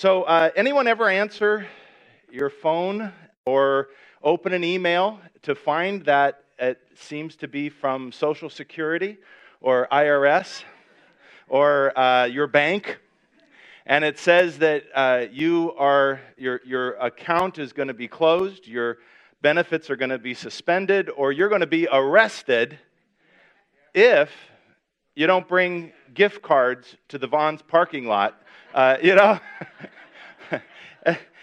So, 0.00 0.22
uh, 0.22 0.50
anyone 0.54 0.86
ever 0.86 1.08
answer 1.08 1.66
your 2.30 2.50
phone 2.50 3.12
or 3.44 3.88
open 4.22 4.52
an 4.52 4.62
email 4.62 5.18
to 5.42 5.56
find 5.56 6.04
that 6.04 6.44
it 6.56 6.80
seems 6.94 7.34
to 7.34 7.48
be 7.48 7.68
from 7.68 8.12
Social 8.12 8.48
Security 8.48 9.18
or 9.60 9.88
IRS 9.90 10.62
or 11.48 11.98
uh, 11.98 12.26
your 12.26 12.46
bank? 12.46 13.00
And 13.86 14.04
it 14.04 14.20
says 14.20 14.58
that 14.58 14.84
uh, 14.94 15.24
you 15.32 15.74
are, 15.76 16.20
your, 16.36 16.60
your 16.64 16.92
account 16.92 17.58
is 17.58 17.72
going 17.72 17.88
to 17.88 17.94
be 17.94 18.06
closed, 18.06 18.68
your 18.68 18.98
benefits 19.42 19.90
are 19.90 19.96
going 19.96 20.10
to 20.10 20.18
be 20.20 20.32
suspended, 20.32 21.10
or 21.10 21.32
you're 21.32 21.48
going 21.48 21.60
to 21.60 21.66
be 21.66 21.88
arrested 21.90 22.78
if 23.94 24.30
you 25.16 25.26
don't 25.26 25.48
bring 25.48 25.90
gift 26.14 26.40
cards 26.40 26.94
to 27.08 27.18
the 27.18 27.26
Vons 27.26 27.62
parking 27.62 28.06
lot 28.06 28.40
uh, 28.74 28.96
you 29.02 29.14
know? 29.14 29.38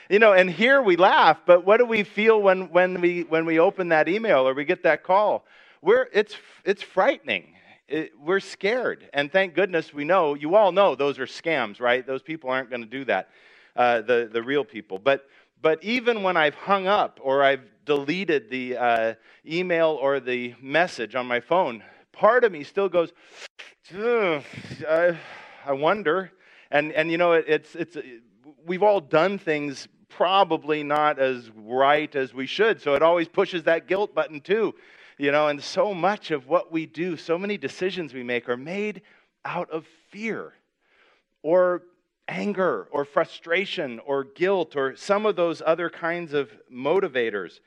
you 0.09 0.19
know, 0.19 0.33
and 0.33 0.49
here 0.49 0.81
we 0.81 0.95
laugh, 0.95 1.39
but 1.45 1.65
what 1.65 1.77
do 1.77 1.85
we 1.85 2.03
feel 2.03 2.41
when, 2.41 2.69
when, 2.69 3.01
we, 3.01 3.23
when 3.23 3.45
we 3.45 3.59
open 3.59 3.89
that 3.89 4.07
email 4.07 4.47
or 4.47 4.53
we 4.53 4.65
get 4.65 4.83
that 4.83 5.03
call? 5.03 5.45
We're, 5.81 6.07
it's, 6.13 6.35
it's 6.63 6.81
frightening. 6.81 7.53
It, 7.87 8.11
we're 8.19 8.39
scared. 8.39 9.09
And 9.13 9.31
thank 9.31 9.55
goodness 9.55 9.93
we 9.93 10.05
know, 10.05 10.33
you 10.33 10.55
all 10.55 10.71
know 10.71 10.95
those 10.95 11.19
are 11.19 11.25
scams, 11.25 11.79
right? 11.79 12.05
Those 12.05 12.21
people 12.21 12.49
aren't 12.49 12.69
going 12.69 12.81
to 12.81 12.87
do 12.87 13.05
that, 13.05 13.29
uh, 13.75 14.01
the, 14.01 14.29
the 14.31 14.41
real 14.41 14.63
people. 14.63 14.99
But, 14.99 15.27
but 15.61 15.83
even 15.83 16.23
when 16.23 16.37
I've 16.37 16.55
hung 16.55 16.87
up 16.87 17.19
or 17.21 17.43
I've 17.43 17.63
deleted 17.85 18.49
the 18.49 18.77
uh, 18.77 19.13
email 19.45 19.97
or 20.01 20.19
the 20.19 20.55
message 20.61 21.15
on 21.15 21.25
my 21.27 21.39
phone, 21.39 21.83
part 22.11 22.43
of 22.43 22.51
me 22.51 22.63
still 22.63 22.89
goes, 22.89 23.11
I, 23.93 25.17
I 25.65 25.73
wonder 25.73 26.31
and, 26.71 26.91
and 26.91 27.11
you 27.11 27.17
know, 27.17 27.33
it, 27.33 27.45
it's, 27.47 27.75
it's, 27.75 27.97
we've 28.65 28.83
all 28.83 28.99
done 28.99 29.37
things 29.37 29.87
probably 30.15 30.83
not 30.83 31.19
as 31.19 31.49
right 31.55 32.15
as 32.15 32.33
we 32.33 32.45
should. 32.45 32.81
So 32.81 32.93
it 32.93 33.01
always 33.01 33.27
pushes 33.27 33.63
that 33.63 33.87
guilt 33.87 34.15
button 34.15 34.39
too. 34.39 34.75
You 35.17 35.31
know, 35.31 35.47
and 35.47 35.61
so 35.61 35.93
much 35.93 36.31
of 36.31 36.47
what 36.47 36.71
we 36.71 36.85
do, 36.85 37.15
so 37.15 37.37
many 37.37 37.57
decisions 37.57 38.13
we 38.13 38.23
make 38.23 38.49
are 38.49 38.57
made 38.57 39.01
out 39.43 39.69
of 39.69 39.85
fear 40.11 40.53
or 41.41 41.83
anger 42.27 42.87
or 42.91 43.05
frustration 43.05 43.99
or 44.05 44.23
guilt 44.23 44.75
or 44.75 44.95
some 44.95 45.25
of 45.25 45.35
those 45.35 45.61
other 45.65 45.89
kinds 45.89 46.33
of 46.33 46.49
motivators. 46.73 47.59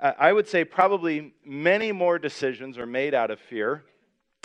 Uh, 0.00 0.12
I 0.18 0.32
would 0.32 0.48
say 0.48 0.64
probably 0.64 1.32
many 1.44 1.92
more 1.92 2.18
decisions 2.18 2.76
are 2.76 2.86
made 2.86 3.14
out 3.14 3.30
of 3.30 3.38
fear 3.38 3.84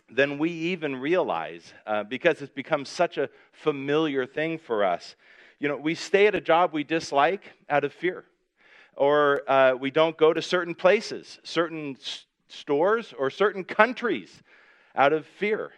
than 0.09 0.37
we 0.37 0.51
even 0.51 0.97
realize 0.97 1.73
uh, 1.87 2.03
because 2.03 2.41
it's 2.41 2.51
become 2.53 2.85
such 2.85 3.17
a 3.17 3.29
familiar 3.51 4.25
thing 4.25 4.57
for 4.57 4.83
us. 4.83 5.15
You 5.59 5.69
know, 5.69 5.77
we 5.77 5.95
stay 5.95 6.27
at 6.27 6.35
a 6.35 6.41
job 6.41 6.73
we 6.73 6.83
dislike 6.83 7.53
out 7.69 7.85
of 7.85 7.93
fear, 7.93 8.25
or 8.97 9.49
uh, 9.49 9.75
we 9.75 9.89
don't 9.89 10.17
go 10.17 10.33
to 10.33 10.41
certain 10.41 10.75
places, 10.75 11.39
certain 11.43 11.95
s- 11.99 12.25
stores, 12.49 13.13
or 13.17 13.29
certain 13.29 13.63
countries 13.63 14.43
out 14.95 15.13
of 15.13 15.25
fear. 15.25 15.71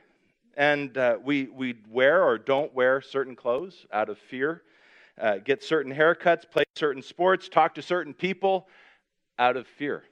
And 0.56 0.98
uh, 0.98 1.18
we, 1.24 1.44
we 1.46 1.76
wear 1.92 2.24
or 2.24 2.40
don't 2.40 2.74
wear 2.74 3.02
certain 3.02 3.36
clothes 3.36 3.86
out 3.94 4.10
of 4.10 4.18
fear, 4.18 4.64
uh, 5.22 5.38
get 5.38 5.64
certain 5.64 5.94
haircuts, 5.94 6.50
play 6.50 6.64
certain 6.76 7.04
sports, 7.04 7.48
talk 7.48 7.76
to 7.76 7.84
certain 7.84 8.16
people 8.16 8.68
out 9.38 9.58
of 9.58 9.68
fear. 9.68 10.04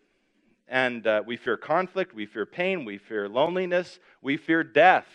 And 0.68 1.08
uh, 1.08 1.24
we 1.26 1.38
fear 1.38 1.58
conflict, 1.58 2.14
we 2.14 2.28
fear 2.28 2.46
pain, 2.46 2.86
we 2.86 3.00
fear 3.00 3.28
loneliness, 3.28 4.00
we 4.22 4.38
fear 4.38 4.64
death. 4.64 5.08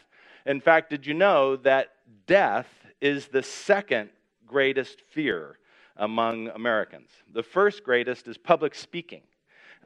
In 0.45 0.61
fact, 0.61 0.91
did 0.91 1.07
you 1.07 1.15
know 1.15 1.55
that 1.57 1.91
death 2.27 2.67
is 3.01 3.29
the 3.29 3.43
second 3.45 4.11
greatest 4.51 5.01
fear 5.11 5.59
among 5.97 6.49
Americans? 6.49 7.11
The 7.33 7.43
first 7.43 7.85
greatest 7.85 8.27
is 8.27 8.37
public 8.37 8.75
speaking. 8.75 9.23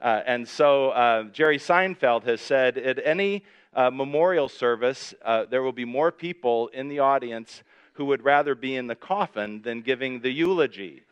Uh, 0.01 0.23
and 0.27 0.49
so 0.49 0.91
uh, 0.91 1.25
Jerry 1.25 1.59
Seinfeld 1.59 2.25
has 2.25 2.41
said 2.41 2.79
at 2.79 2.99
any 3.05 3.45
uh, 3.75 3.91
memorial 3.91 4.49
service, 4.49 5.15
uh, 5.23 5.45
there 5.51 5.63
will 5.63 5.73
be 5.73 5.85
more 5.85 6.11
people 6.11 6.69
in 6.69 6.89
the 6.89 7.01
audience 7.01 7.63
who 7.95 8.07
would 8.07 8.25
rather 8.25 8.55
be 8.55 8.75
in 8.75 8.87
the 8.87 8.95
coffin 8.95 9.63
than 9.63 9.83
giving 9.83 10.21
the 10.21 10.31
eulogy. 10.31 11.03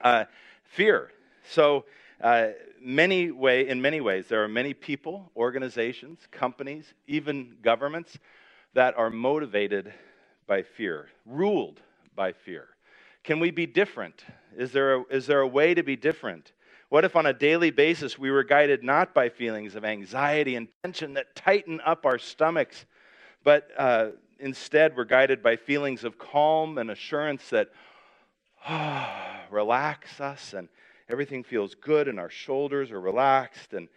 Uh, 0.00 0.24
fear. 0.64 1.10
So, 1.50 1.84
uh, 2.20 2.48
many 2.80 3.30
way, 3.30 3.68
in 3.68 3.80
many 3.82 4.00
ways, 4.00 4.28
there 4.28 4.42
are 4.42 4.48
many 4.48 4.72
people, 4.72 5.30
organizations, 5.36 6.20
companies, 6.30 6.94
even 7.06 7.56
governments 7.62 8.18
that 8.74 8.96
are 8.96 9.10
motivated 9.10 9.92
by 10.46 10.62
fear, 10.62 11.08
ruled 11.26 11.80
by 12.14 12.32
fear. 12.32 12.68
Can 13.24 13.40
we 13.40 13.50
be 13.50 13.66
different? 13.66 14.24
Is 14.56 14.72
there 14.72 14.96
a, 14.96 15.04
is 15.10 15.26
there 15.26 15.40
a 15.40 15.48
way 15.48 15.74
to 15.74 15.82
be 15.82 15.96
different? 15.96 16.52
What 16.88 17.04
if 17.04 17.14
on 17.14 17.26
a 17.26 17.32
daily 17.32 17.70
basis 17.70 18.18
we 18.18 18.30
were 18.30 18.42
guided 18.42 18.82
not 18.82 19.14
by 19.14 19.28
feelings 19.28 19.76
of 19.76 19.84
anxiety 19.84 20.56
and 20.56 20.68
tension 20.82 21.14
that 21.14 21.36
tighten 21.36 21.80
up 21.84 22.04
our 22.04 22.18
stomachs, 22.18 22.84
but 23.44 23.68
uh, 23.76 24.08
instead 24.38 24.96
we're 24.96 25.04
guided 25.04 25.42
by 25.42 25.56
feelings 25.56 26.02
of 26.02 26.18
calm 26.18 26.78
and 26.78 26.90
assurance 26.90 27.48
that 27.50 27.68
oh, 28.68 29.06
relax 29.50 30.20
us 30.20 30.54
and 30.54 30.68
Everything 31.10 31.42
feels 31.42 31.74
good, 31.74 32.06
and 32.06 32.20
our 32.20 32.30
shoulders 32.30 32.92
are 32.92 33.00
relaxed, 33.00 33.72
and 33.72 33.88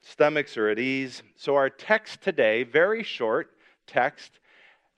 stomachs 0.00 0.56
are 0.56 0.68
at 0.68 0.78
ease. 0.78 1.22
So, 1.36 1.54
our 1.54 1.70
text 1.70 2.20
today, 2.20 2.64
very 2.64 3.04
short 3.04 3.52
text, 3.86 4.40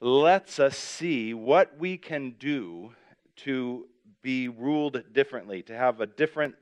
lets 0.04 0.58
us 0.58 0.76
see 0.76 1.32
what 1.32 1.78
we 1.78 1.96
can 1.96 2.34
do 2.38 2.94
to 3.36 3.86
be 4.22 4.48
ruled 4.48 5.02
differently, 5.12 5.62
to 5.62 5.74
have 5.74 6.00
a 6.00 6.06
different 6.06 6.54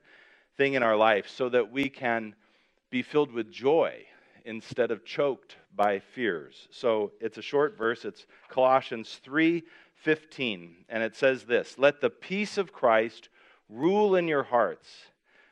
thing 0.57 0.75
in 0.75 0.83
our 0.83 0.97
life, 0.97 1.29
so 1.29 1.49
that 1.49 1.73
we 1.73 1.89
can 1.89 2.35
be 2.91 3.03
filled 3.03 3.33
with 3.33 3.51
joy 3.51 4.07
instead 4.45 4.91
of 4.91 5.05
choked 5.05 5.57
by 5.75 5.99
fears. 5.99 6.69
So 6.71 7.13
it's 7.21 7.39
a 7.39 7.43
short 7.43 7.77
verse. 7.77 8.05
It's 8.05 8.27
Colossians 8.49 9.21
3:15 9.25 10.85
and 10.89 11.03
it 11.03 11.17
says 11.17 11.45
this, 11.45 11.79
"Let 11.79 12.01
the 12.01 12.11
peace 12.11 12.59
of 12.59 12.73
Christ 12.73 13.29
Rule 13.73 14.17
in 14.17 14.29
your 14.29 14.43
hearts, 14.43 15.07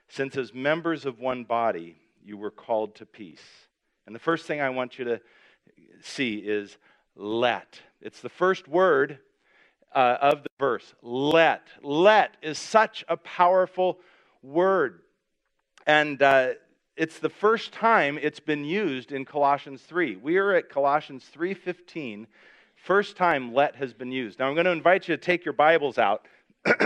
since 0.08 0.36
as 0.36 0.52
members 0.52 1.06
of 1.06 1.18
one 1.18 1.44
body, 1.44 1.96
you 2.22 2.36
were 2.36 2.50
called 2.50 2.94
to 2.96 3.06
peace. 3.06 3.66
And 4.04 4.14
the 4.14 4.20
first 4.20 4.44
thing 4.44 4.60
I 4.60 4.68
want 4.68 4.98
you 4.98 5.06
to 5.06 5.20
see 6.02 6.36
is 6.36 6.76
let. 7.16 7.80
It's 8.00 8.20
the 8.20 8.28
first 8.28 8.68
word 8.68 9.18
uh, 9.94 10.16
of 10.20 10.42
the 10.42 10.50
verse. 10.58 10.94
Let. 11.02 11.66
Let 11.82 12.36
is 12.42 12.58
such 12.58 13.04
a 13.08 13.16
powerful 13.16 13.98
word. 14.42 15.00
And 15.86 16.22
uh, 16.22 16.50
it's 16.96 17.18
the 17.18 17.28
first 17.28 17.72
time 17.72 18.18
it's 18.20 18.40
been 18.40 18.64
used 18.64 19.12
in 19.12 19.24
Colossians 19.24 19.82
3. 19.82 20.16
We 20.16 20.36
are 20.36 20.54
at 20.54 20.68
Colossians 20.68 21.28
3:15. 21.34 22.26
First 22.76 23.16
time 23.16 23.52
let 23.52 23.76
has 23.76 23.92
been 23.92 24.12
used. 24.12 24.38
Now 24.38 24.48
I'm 24.48 24.54
going 24.54 24.64
to 24.64 24.70
invite 24.72 25.08
you 25.08 25.16
to 25.16 25.22
take 25.22 25.44
your 25.44 25.54
Bibles 25.54 25.98
out. 25.98 26.26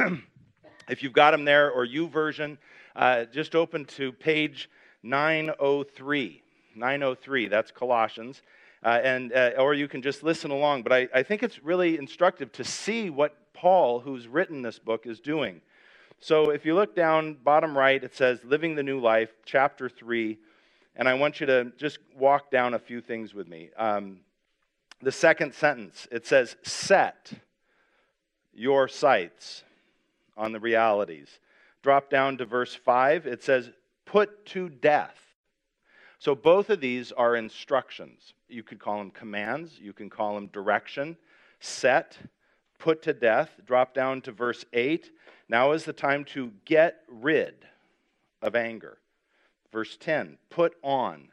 If 0.88 1.02
you've 1.02 1.14
got 1.14 1.30
them 1.30 1.44
there 1.44 1.70
or 1.70 1.86
YouVersion, 1.86 2.58
uh, 2.94 3.24
just 3.24 3.54
open 3.54 3.86
to 3.86 4.12
page 4.12 4.68
903. 5.02 6.42
903, 6.76 7.48
that's 7.48 7.70
Colossians. 7.70 8.42
Uh, 8.84 9.00
and, 9.02 9.32
uh, 9.32 9.52
or 9.58 9.72
you 9.72 9.88
can 9.88 10.02
just 10.02 10.22
listen 10.22 10.50
along. 10.50 10.82
But 10.82 10.92
I, 10.92 11.08
I 11.14 11.22
think 11.22 11.42
it's 11.42 11.62
really 11.62 11.96
instructive 11.96 12.52
to 12.52 12.64
see 12.64 13.08
what 13.08 13.34
Paul, 13.54 14.00
who's 14.00 14.28
written 14.28 14.62
this 14.62 14.78
book, 14.78 15.06
is 15.06 15.20
doing. 15.20 15.62
So 16.20 16.50
if 16.50 16.66
you 16.66 16.74
look 16.74 16.94
down, 16.94 17.38
bottom 17.42 17.76
right, 17.76 18.02
it 18.02 18.14
says 18.14 18.40
Living 18.44 18.74
the 18.74 18.82
New 18.82 19.00
Life, 19.00 19.30
chapter 19.46 19.88
3. 19.88 20.38
And 20.96 21.08
I 21.08 21.14
want 21.14 21.40
you 21.40 21.46
to 21.46 21.72
just 21.78 21.98
walk 22.16 22.50
down 22.50 22.74
a 22.74 22.78
few 22.78 23.00
things 23.00 23.32
with 23.32 23.48
me. 23.48 23.70
Um, 23.76 24.20
the 25.00 25.12
second 25.12 25.54
sentence, 25.54 26.06
it 26.12 26.26
says, 26.26 26.56
Set 26.62 27.32
your 28.52 28.86
sights 28.86 29.64
on 30.36 30.52
the 30.52 30.60
realities. 30.60 31.38
Drop 31.82 32.10
down 32.10 32.38
to 32.38 32.44
verse 32.44 32.74
5. 32.74 33.26
It 33.26 33.42
says, 33.42 33.70
put 34.04 34.46
to 34.46 34.68
death. 34.68 35.23
So 36.24 36.34
both 36.34 36.70
of 36.70 36.80
these 36.80 37.12
are 37.12 37.36
instructions. 37.36 38.32
You 38.48 38.62
could 38.62 38.78
call 38.78 38.96
them 38.96 39.10
commands, 39.10 39.78
you 39.78 39.92
can 39.92 40.08
call 40.08 40.34
them 40.34 40.46
direction. 40.46 41.18
Set, 41.60 42.16
put 42.78 43.02
to 43.02 43.12
death. 43.12 43.50
Drop 43.66 43.92
down 43.92 44.22
to 44.22 44.32
verse 44.32 44.64
8. 44.72 45.10
Now 45.50 45.72
is 45.72 45.84
the 45.84 45.92
time 45.92 46.24
to 46.32 46.50
get 46.64 47.02
rid 47.08 47.66
of 48.40 48.56
anger. 48.56 48.96
Verse 49.70 49.98
10, 49.98 50.38
put 50.48 50.76
on. 50.82 51.28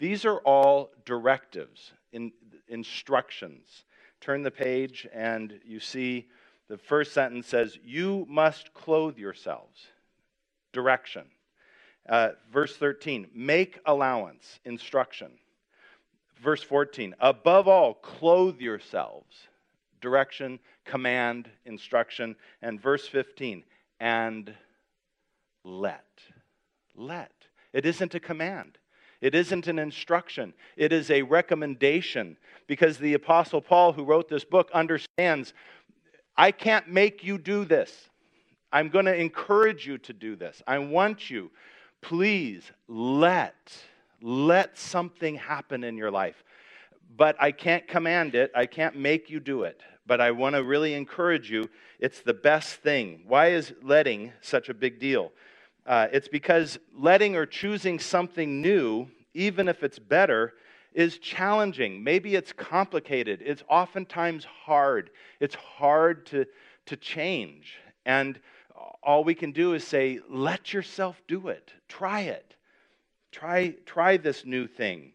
These 0.00 0.24
are 0.24 0.38
all 0.38 0.90
directives, 1.04 1.92
in, 2.10 2.32
instructions. 2.66 3.84
Turn 4.20 4.42
the 4.42 4.50
page 4.50 5.06
and 5.14 5.60
you 5.64 5.78
see 5.78 6.26
the 6.66 6.78
first 6.78 7.12
sentence 7.12 7.46
says, 7.46 7.78
You 7.84 8.26
must 8.28 8.74
clothe 8.74 9.18
yourselves. 9.18 9.86
Direction. 10.72 11.26
Uh, 12.08 12.30
verse 12.52 12.76
13, 12.76 13.28
make 13.34 13.78
allowance, 13.86 14.58
instruction. 14.64 15.30
Verse 16.42 16.62
14, 16.62 17.14
above 17.20 17.68
all, 17.68 17.94
clothe 17.94 18.60
yourselves. 18.60 19.48
direction, 20.00 20.58
command, 20.84 21.48
instruction. 21.64 22.34
And 22.60 22.80
verse 22.82 23.06
15, 23.06 23.62
and 24.00 24.52
let. 25.64 26.04
Let. 26.96 27.32
It 27.72 27.86
isn't 27.86 28.14
a 28.14 28.20
command. 28.20 28.78
It 29.20 29.36
isn't 29.36 29.68
an 29.68 29.78
instruction. 29.78 30.52
It 30.76 30.92
is 30.92 31.08
a 31.08 31.22
recommendation 31.22 32.36
because 32.66 32.98
the 32.98 33.14
Apostle 33.14 33.60
Paul, 33.60 33.92
who 33.92 34.04
wrote 34.04 34.28
this 34.28 34.44
book, 34.44 34.68
understands 34.74 35.54
I 36.36 36.50
can't 36.50 36.88
make 36.88 37.22
you 37.22 37.38
do 37.38 37.64
this. 37.64 38.08
I'm 38.72 38.88
going 38.88 39.04
to 39.04 39.14
encourage 39.14 39.86
you 39.86 39.98
to 39.98 40.12
do 40.12 40.34
this. 40.34 40.62
I 40.66 40.78
want 40.78 41.30
you. 41.30 41.50
Please 42.02 42.70
let 42.88 43.54
let 44.22 44.78
something 44.78 45.34
happen 45.34 45.84
in 45.84 45.96
your 45.96 46.10
life. 46.10 46.44
But 47.16 47.36
I 47.40 47.52
can't 47.52 47.86
command 47.86 48.34
it. 48.34 48.50
I 48.54 48.66
can't 48.66 48.96
make 48.96 49.28
you 49.28 49.40
do 49.40 49.64
it. 49.64 49.82
But 50.06 50.20
I 50.20 50.30
want 50.30 50.54
to 50.54 50.62
really 50.62 50.94
encourage 50.94 51.50
you. 51.50 51.68
It's 51.98 52.20
the 52.20 52.34
best 52.34 52.76
thing. 52.76 53.22
Why 53.26 53.48
is 53.48 53.74
letting 53.82 54.32
such 54.40 54.68
a 54.68 54.74
big 54.74 54.98
deal? 54.98 55.32
Uh, 55.84 56.08
it's 56.12 56.28
because 56.28 56.78
letting 56.96 57.36
or 57.36 57.44
choosing 57.44 57.98
something 57.98 58.60
new, 58.60 59.08
even 59.34 59.68
if 59.68 59.82
it's 59.82 59.98
better, 59.98 60.54
is 60.94 61.18
challenging. 61.18 62.02
Maybe 62.04 62.34
it's 62.34 62.52
complicated. 62.52 63.42
It's 63.44 63.62
oftentimes 63.68 64.44
hard. 64.44 65.10
It's 65.40 65.54
hard 65.54 66.26
to, 66.26 66.46
to 66.86 66.96
change. 66.96 67.78
And 68.04 68.40
all 69.02 69.24
we 69.24 69.34
can 69.34 69.52
do 69.52 69.74
is 69.74 69.86
say, 69.86 70.20
let 70.28 70.72
yourself 70.72 71.20
do 71.26 71.48
it. 71.48 71.72
Try 71.88 72.22
it. 72.22 72.56
Try, 73.30 73.74
try 73.86 74.16
this 74.16 74.44
new 74.44 74.66
thing. 74.66 75.12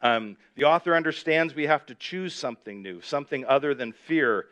Um, 0.00 0.36
the 0.56 0.64
author 0.64 0.94
understands 0.94 1.54
we 1.54 1.66
have 1.66 1.84
to 1.86 1.94
choose 1.94 2.34
something 2.34 2.82
new, 2.82 3.00
something 3.00 3.44
other 3.46 3.74
than 3.74 3.92
fear, 3.92 4.46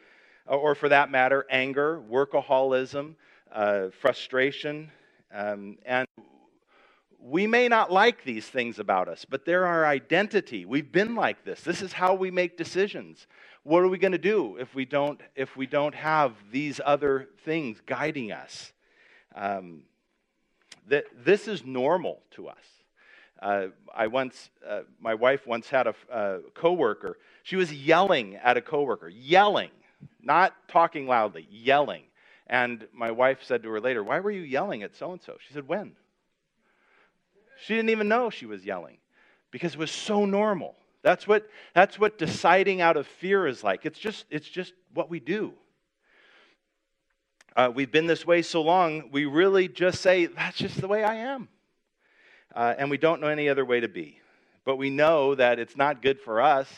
or 0.47 0.75
for 0.75 0.89
that 0.89 1.11
matter, 1.11 1.47
anger, 1.51 2.03
workaholism, 2.11 3.15
uh, 3.53 3.89
frustration. 4.01 4.91
Um, 5.33 5.79
and 5.85 6.07
we 7.29 7.45
may 7.49 7.67
not 7.67 7.91
like 7.91 8.23
these 8.23 8.47
things 8.47 8.79
about 8.79 9.09
us, 9.09 9.25
but 9.25 9.45
they're 9.45 9.67
our 9.67 9.85
identity. 9.85 10.65
We've 10.65 10.93
been 10.93 11.17
like 11.17 11.45
this. 11.45 11.61
This 11.61 11.83
is 11.83 11.93
how 11.93 12.15
we 12.15 12.31
make 12.31 12.57
decisions. 12.57 13.27
What 13.65 13.83
are 13.83 13.89
we 13.89 13.99
going 13.99 14.13
to 14.13 14.19
do 14.19 14.57
if 14.61 14.77
we 14.77 14.85
don't 14.85 15.21
if 15.35 15.57
we 15.57 15.67
don't 15.67 15.95
have 15.97 16.35
these 16.53 16.81
other 16.85 17.29
things 17.45 17.81
guiding 17.85 18.31
us? 18.31 18.73
Um, 19.35 19.83
that 20.87 21.07
this 21.25 21.49
is 21.49 21.65
normal 21.65 22.23
to 22.33 22.47
us. 22.47 22.65
Uh, 23.43 23.67
I 23.93 24.07
once, 24.07 24.49
uh, 24.67 24.83
my 25.01 25.15
wife 25.15 25.49
once 25.49 25.69
had 25.69 25.89
a, 25.89 25.95
a 26.11 26.39
coworker. 26.55 27.19
She 27.43 27.57
was 27.57 27.73
yelling 27.73 28.37
at 28.37 28.57
a 28.57 28.61
coworker, 28.61 29.09
yelling, 29.09 29.71
not 30.23 30.55
talking 30.69 31.09
loudly, 31.09 31.49
yelling. 31.51 32.05
And 32.47 32.87
my 32.95 33.11
wife 33.11 33.39
said 33.43 33.65
to 33.65 33.71
her 33.71 33.81
later, 33.81 34.05
"Why 34.05 34.21
were 34.21 34.31
you 34.31 34.43
yelling 34.43 34.85
at 34.85 34.95
so 34.95 35.11
and 35.11 35.21
so?" 35.21 35.39
She 35.45 35.53
said, 35.53 35.67
"When?" 35.67 35.97
She 37.59 37.75
didn't 37.75 37.91
even 37.91 38.09
know 38.09 38.31
she 38.31 38.47
was 38.47 38.65
yelling 38.65 38.99
because 39.51 39.75
it 39.75 39.79
was 39.79 39.91
so 39.91 40.25
normal. 40.25 40.75
That's 41.03 41.27
what, 41.27 41.49
that's 41.75 41.99
what 41.99 42.19
deciding 42.19 42.81
out 42.81 42.97
of 42.97 43.07
fear 43.07 43.47
is 43.47 43.63
like. 43.63 43.87
It's 43.87 43.99
just, 43.99 44.27
it's 44.31 44.49
just 44.49 44.73
what 44.93 45.09
we 45.09 45.21
do. 45.21 45.55
Uh, 47.55 47.71
we've 47.75 47.91
been 47.91 48.07
this 48.07 48.27
way 48.27 48.43
so 48.43 48.61
long, 48.61 49.09
we 49.11 49.25
really 49.25 49.67
just 49.67 50.03
say, 50.03 50.27
that's 50.27 50.59
just 50.59 50.81
the 50.81 50.89
way 50.89 51.05
I 51.05 51.15
am. 51.15 51.49
Uh, 52.55 52.75
and 52.77 52.91
we 52.91 52.99
don't 52.99 53.21
know 53.21 53.29
any 53.29 53.49
other 53.49 53.65
way 53.65 53.81
to 53.81 53.89
be. 53.89 54.21
But 54.65 54.77
we 54.77 54.91
know 54.91 55.35
that 55.35 55.59
it's 55.59 55.77
not 55.77 56.03
good 56.03 56.21
for 56.21 56.43
us. 56.43 56.69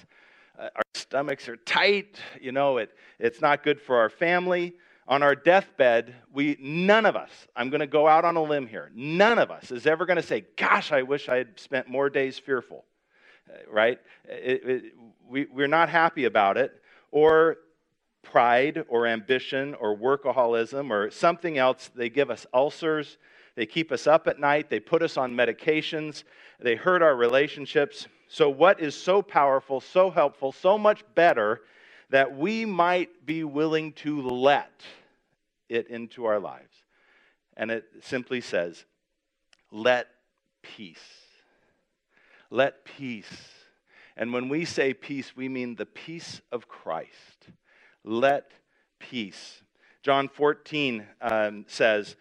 Uh, 0.58 0.69
our 0.76 0.82
stomachs 0.94 1.48
are 1.48 1.56
tight. 1.56 2.19
You 2.40 2.52
know, 2.52 2.78
it, 2.78 2.90
it's 3.19 3.40
not 3.40 3.64
good 3.64 3.80
for 3.80 3.96
our 3.96 4.10
family. 4.10 4.75
On 5.08 5.22
our 5.22 5.34
deathbed, 5.34 6.14
we, 6.32 6.58
none 6.60 7.06
of 7.06 7.16
us, 7.16 7.31
I'm 7.56 7.70
going 7.70 7.81
to 7.81 7.87
go 7.87 8.06
out 8.06 8.26
on 8.26 8.37
a 8.37 8.43
limb 8.43 8.66
here, 8.66 8.93
none 8.94 9.38
of 9.38 9.50
us 9.50 9.70
is 9.70 9.87
ever 9.87 10.05
going 10.05 10.19
to 10.19 10.22
say, 10.22 10.44
Gosh, 10.56 10.93
I 10.93 11.02
wish 11.02 11.31
I 11.31 11.38
had 11.38 11.58
spent 11.58 11.88
more 11.88 12.10
days 12.10 12.38
fearful. 12.38 12.84
Uh, 13.49 13.56
right? 13.72 13.99
It, 14.25 14.62
it, 14.64 14.82
we, 15.26 15.46
we're 15.46 15.66
not 15.66 15.88
happy 15.88 16.26
about 16.26 16.58
it. 16.58 16.72
Or 17.10 17.56
pride 18.22 18.84
or 18.88 19.06
ambition 19.06 19.75
or 19.75 19.96
workaholism 19.96 20.90
or 20.90 21.11
something 21.11 21.56
else. 21.56 21.90
They 21.94 22.11
give 22.11 22.31
us 22.31 22.46
ulcers. 22.52 23.16
They 23.56 23.64
keep 23.66 23.90
us 23.90 24.06
up 24.06 24.28
at 24.28 24.38
night. 24.38 24.69
They 24.69 24.81
put 24.81 25.02
us 25.02 25.16
on 25.16 25.32
medications. 25.32 26.25
They 26.61 26.76
hurt 26.76 27.02
our 27.02 27.16
relationships. 27.16 28.06
So, 28.28 28.50
what 28.50 28.81
is 28.81 28.94
so 28.94 29.22
powerful, 29.22 29.81
so 29.81 30.11
helpful, 30.11 30.52
so 30.52 30.76
much 30.76 31.02
better 31.14 31.62
that 32.10 32.37
we 32.37 32.64
might 32.64 33.26
be 33.26 33.44
willing 33.44 33.93
to 33.93 34.22
let 34.22 34.82
it 35.69 35.88
into 35.88 36.25
our 36.25 36.38
lives? 36.38 36.82
And 37.56 37.70
it 37.70 37.84
simply 38.02 38.40
says, 38.40 38.84
let 39.70 40.08
peace. 40.62 40.99
Let 42.50 42.84
peace. 42.84 43.50
And 44.16 44.32
when 44.32 44.49
we 44.49 44.64
say 44.64 44.94
peace, 44.94 45.37
we 45.37 45.49
mean 45.49 45.75
the 45.75 45.87
peace 45.87 46.40
of 46.50 46.69
Christ 46.69 47.49
let 48.08 48.52
peace. 48.99 49.62
John 50.02 50.28
14 50.28 51.06
um, 51.20 51.64
says, 51.69 52.16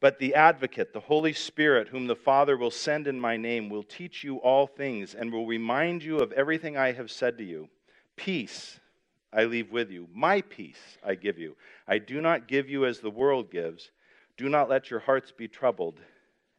But 0.00 0.18
the 0.18 0.34
advocate, 0.34 0.92
the 0.92 1.00
Holy 1.00 1.32
Spirit, 1.32 1.88
whom 1.88 2.06
the 2.06 2.16
Father 2.16 2.56
will 2.56 2.70
send 2.70 3.06
in 3.06 3.20
my 3.20 3.36
name, 3.36 3.68
will 3.68 3.82
teach 3.82 4.24
you 4.24 4.38
all 4.38 4.66
things 4.66 5.14
and 5.14 5.32
will 5.32 5.46
remind 5.46 6.02
you 6.02 6.18
of 6.18 6.32
everything 6.32 6.76
I 6.76 6.92
have 6.92 7.10
said 7.10 7.38
to 7.38 7.44
you. 7.44 7.68
Peace 8.16 8.80
I 9.32 9.44
leave 9.44 9.70
with 9.70 9.90
you. 9.90 10.08
My 10.14 10.40
peace 10.40 10.98
I 11.04 11.14
give 11.14 11.38
you. 11.38 11.56
I 11.86 11.98
do 11.98 12.20
not 12.20 12.48
give 12.48 12.68
you 12.68 12.86
as 12.86 13.00
the 13.00 13.10
world 13.10 13.50
gives. 13.50 13.90
Do 14.36 14.48
not 14.48 14.68
let 14.68 14.90
your 14.90 15.00
hearts 15.00 15.32
be 15.32 15.48
troubled, 15.48 16.00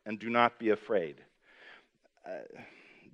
and 0.06 0.19
do 0.19 0.30
not 0.30 0.60
be 0.60 0.69
afraid. 0.69 1.16
Uh, 2.25 2.62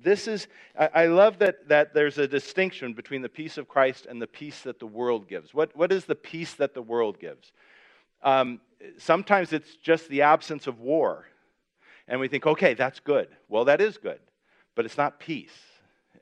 this 0.02 0.28
is, 0.28 0.48
I 0.78 1.06
love 1.06 1.40
that, 1.40 1.69
that 1.69 1.94
there's 1.94 2.18
a 2.18 2.28
distinction 2.28 2.94
between 2.94 3.22
the 3.22 3.30
peace 3.30 3.57
of 3.57 3.68
Christ 3.68 4.06
and 4.07 4.22
the 4.22 4.28
peace 4.28 4.62
that 4.62 4.80
the 4.80 4.86
world 4.86 5.28
gives. 5.28 5.54
What, 5.54 5.75
what 5.75 5.92
is 5.92 6.06
the 6.06 6.16
peace 6.16 6.54
that 6.56 6.74
the 6.74 6.81
world 6.81 7.19
gives? 7.19 7.54
Um, 8.22 8.60
sometimes 8.98 9.54
it's 9.54 9.75
just 9.78 10.10
the 10.10 10.24
absence 10.24 10.68
of 10.68 10.80
war. 10.80 11.25
And 12.07 12.19
we 12.19 12.28
think, 12.28 12.46
okay, 12.46 12.74
that's 12.74 13.00
good. 13.00 13.30
Well, 13.48 13.66
that 13.66 13.81
is 13.81 13.98
good, 13.98 14.19
but 14.75 14.86
it's 14.86 14.98
not 14.98 15.19
peace. 15.19 15.56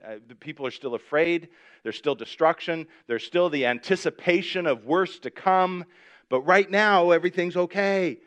Uh, 0.06 0.16
the 0.28 0.36
people 0.36 0.68
are 0.68 0.72
still 0.72 0.96
afraid. 0.96 1.48
There's 1.84 1.98
still 1.98 2.16
destruction. 2.16 2.88
There's 3.08 3.24
still 3.24 3.50
the 3.50 3.66
anticipation 3.66 4.68
of 4.68 4.86
worse 4.86 5.20
to 5.20 5.32
come. 5.32 5.86
But 6.30 6.42
right 6.42 6.70
now, 6.70 7.12
everything's 7.12 7.56
okay. 7.56 8.18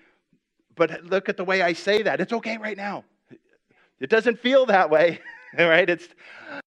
But 0.74 1.04
look 1.04 1.28
at 1.28 1.36
the 1.36 1.44
way 1.44 1.62
I 1.62 1.74
say 1.74 2.02
that. 2.02 2.20
It's 2.20 2.32
okay 2.32 2.56
right 2.56 2.76
now. 2.76 3.04
It 4.00 4.10
doesn't 4.10 4.40
feel 4.40 4.66
that 4.66 4.90
way. 4.90 5.20
right? 5.58 5.88
It's, 5.88 6.08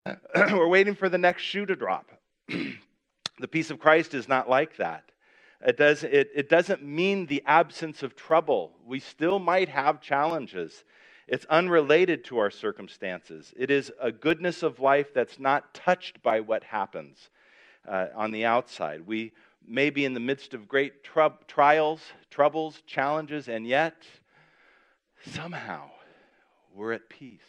we're 0.36 0.68
waiting 0.68 0.96
for 0.96 1.10
the 1.10 1.18
next 1.18 1.44
shoe 1.44 1.66
to 1.66 1.76
drop. 1.76 2.12
the 2.48 3.48
peace 3.50 3.72
of 3.72 3.80
Christ 3.80 4.14
is 4.14 4.28
not 4.28 4.50
like 4.50 4.78
that. 4.78 5.04
It, 5.66 5.78
does, 5.78 6.04
it, 6.04 6.30
it 6.34 6.50
doesn't 6.50 6.84
mean 6.84 7.26
the 7.26 7.44
absence 7.46 8.02
of 8.02 8.16
trouble. 8.16 8.72
We 8.86 9.00
still 9.00 9.40
might 9.40 9.70
have 9.70 10.02
challenges. 10.02 10.84
It's 11.30 11.46
unrelated 11.46 12.26
to 12.26 12.40
our 12.40 12.50
circumstances. 12.50 13.54
It 13.56 13.70
is 13.70 13.92
a 14.02 14.12
goodness 14.12 14.64
of 14.64 14.80
life 14.80 15.14
that's 15.14 15.38
not 15.38 15.76
touched 15.76 16.24
by 16.24 16.40
what 16.40 16.64
happens 16.64 17.30
uh, 17.88 18.08
on 18.16 18.32
the 18.32 18.46
outside. 18.46 19.06
We 19.06 19.34
may 19.64 19.92
be 19.92 20.06
in 20.06 20.16
the 20.16 20.20
midst 20.20 20.56
of 20.56 20.68
great 20.68 21.04
trub- 21.04 21.46
trials, 21.48 22.02
troubles, 22.32 22.82
challenges, 22.88 23.48
and 23.48 23.68
yet 23.68 24.02
somehow 25.24 25.92
we're 26.74 26.94
at 26.94 27.10
peace. 27.10 27.42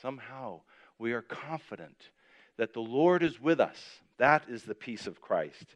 Somehow 0.00 0.60
we 0.96 1.12
are 1.12 1.22
confident 1.22 2.10
that 2.58 2.74
the 2.74 2.80
Lord 2.80 3.24
is 3.24 3.40
with 3.40 3.58
us. 3.58 3.82
That 4.18 4.44
is 4.48 4.62
the 4.62 4.74
peace 4.76 5.08
of 5.08 5.20
Christ. 5.20 5.74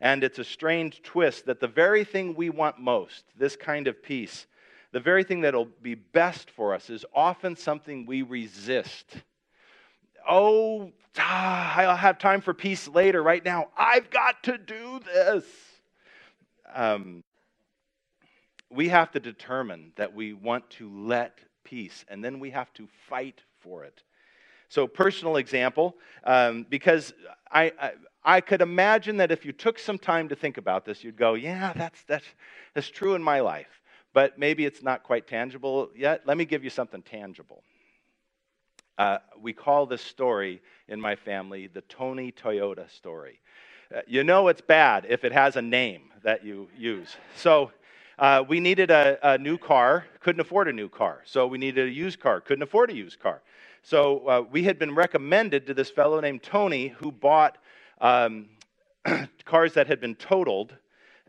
And 0.00 0.22
it's 0.22 0.38
a 0.38 0.44
strange 0.44 1.02
twist 1.02 1.46
that 1.46 1.58
the 1.58 1.66
very 1.66 2.04
thing 2.04 2.36
we 2.36 2.48
want 2.48 2.78
most, 2.78 3.24
this 3.36 3.56
kind 3.56 3.88
of 3.88 4.04
peace, 4.04 4.46
the 4.92 5.00
very 5.00 5.24
thing 5.24 5.40
that'll 5.40 5.68
be 5.82 5.94
best 5.94 6.50
for 6.50 6.74
us, 6.74 6.90
is 6.90 7.04
often 7.14 7.56
something 7.56 8.06
we 8.06 8.22
resist. 8.22 9.06
Oh, 10.28 10.92
ah, 11.18 11.76
I'll 11.76 11.96
have 11.96 12.18
time 12.18 12.42
for 12.42 12.54
peace 12.54 12.86
later. 12.86 13.22
Right 13.22 13.44
now, 13.44 13.68
I've 13.76 14.10
got 14.10 14.42
to 14.44 14.58
do 14.58 15.00
this. 15.04 15.44
Um, 16.74 17.24
we 18.70 18.88
have 18.88 19.10
to 19.12 19.20
determine 19.20 19.92
that 19.96 20.14
we 20.14 20.32
want 20.32 20.68
to 20.70 20.90
let 20.90 21.38
peace, 21.64 22.04
and 22.08 22.22
then 22.24 22.38
we 22.38 22.50
have 22.50 22.72
to 22.74 22.88
fight 23.08 23.40
for 23.60 23.84
it. 23.84 24.02
So, 24.68 24.86
personal 24.86 25.36
example, 25.36 25.96
um, 26.24 26.64
because 26.68 27.12
I, 27.50 27.72
I, 27.78 27.92
I, 28.24 28.40
could 28.40 28.62
imagine 28.62 29.18
that 29.18 29.30
if 29.30 29.44
you 29.44 29.52
took 29.52 29.78
some 29.78 29.98
time 29.98 30.30
to 30.30 30.34
think 30.34 30.56
about 30.56 30.86
this, 30.86 31.04
you'd 31.04 31.18
go, 31.18 31.34
yeah, 31.34 31.74
that's, 31.76 32.02
that's, 32.04 32.24
that's 32.72 32.88
true 32.88 33.14
in 33.14 33.22
my 33.22 33.40
life. 33.40 33.81
But 34.12 34.38
maybe 34.38 34.64
it's 34.64 34.82
not 34.82 35.02
quite 35.02 35.26
tangible 35.26 35.90
yet. 35.96 36.22
Let 36.26 36.36
me 36.36 36.44
give 36.44 36.64
you 36.64 36.70
something 36.70 37.02
tangible. 37.02 37.62
Uh, 38.98 39.18
we 39.40 39.52
call 39.52 39.86
this 39.86 40.02
story 40.02 40.60
in 40.88 41.00
my 41.00 41.16
family 41.16 41.66
the 41.66 41.80
Tony 41.82 42.30
Toyota 42.30 42.90
story. 42.90 43.40
uh, 43.94 44.00
you 44.06 44.22
know 44.22 44.48
it's 44.48 44.60
bad 44.60 45.06
if 45.08 45.24
it 45.24 45.32
has 45.32 45.56
a 45.56 45.62
name 45.62 46.02
that 46.22 46.44
you 46.44 46.68
use. 46.76 47.16
So 47.36 47.72
uh, 48.18 48.44
we 48.46 48.60
needed 48.60 48.90
a, 48.90 49.18
a, 49.22 49.38
new 49.38 49.56
car, 49.56 50.04
couldn't 50.20 50.40
afford 50.40 50.68
a 50.68 50.72
new 50.72 50.88
car. 50.88 51.22
So 51.24 51.46
we 51.46 51.58
needed 51.58 51.88
a 51.88 51.90
used 51.90 52.20
car, 52.20 52.40
couldn't 52.40 52.62
afford 52.62 52.90
a 52.90 52.94
used 52.94 53.18
car. 53.18 53.42
So 53.82 54.28
uh, 54.28 54.44
we 54.50 54.62
had 54.62 54.78
been 54.78 54.94
recommended 54.94 55.66
to 55.66 55.74
this 55.74 55.90
fellow 55.90 56.20
named 56.20 56.42
Tony 56.42 56.88
who 56.88 57.10
bought 57.10 57.58
um, 58.00 58.50
cars 59.44 59.74
that 59.74 59.86
had 59.86 60.00
been 60.00 60.14
totaled 60.14 60.74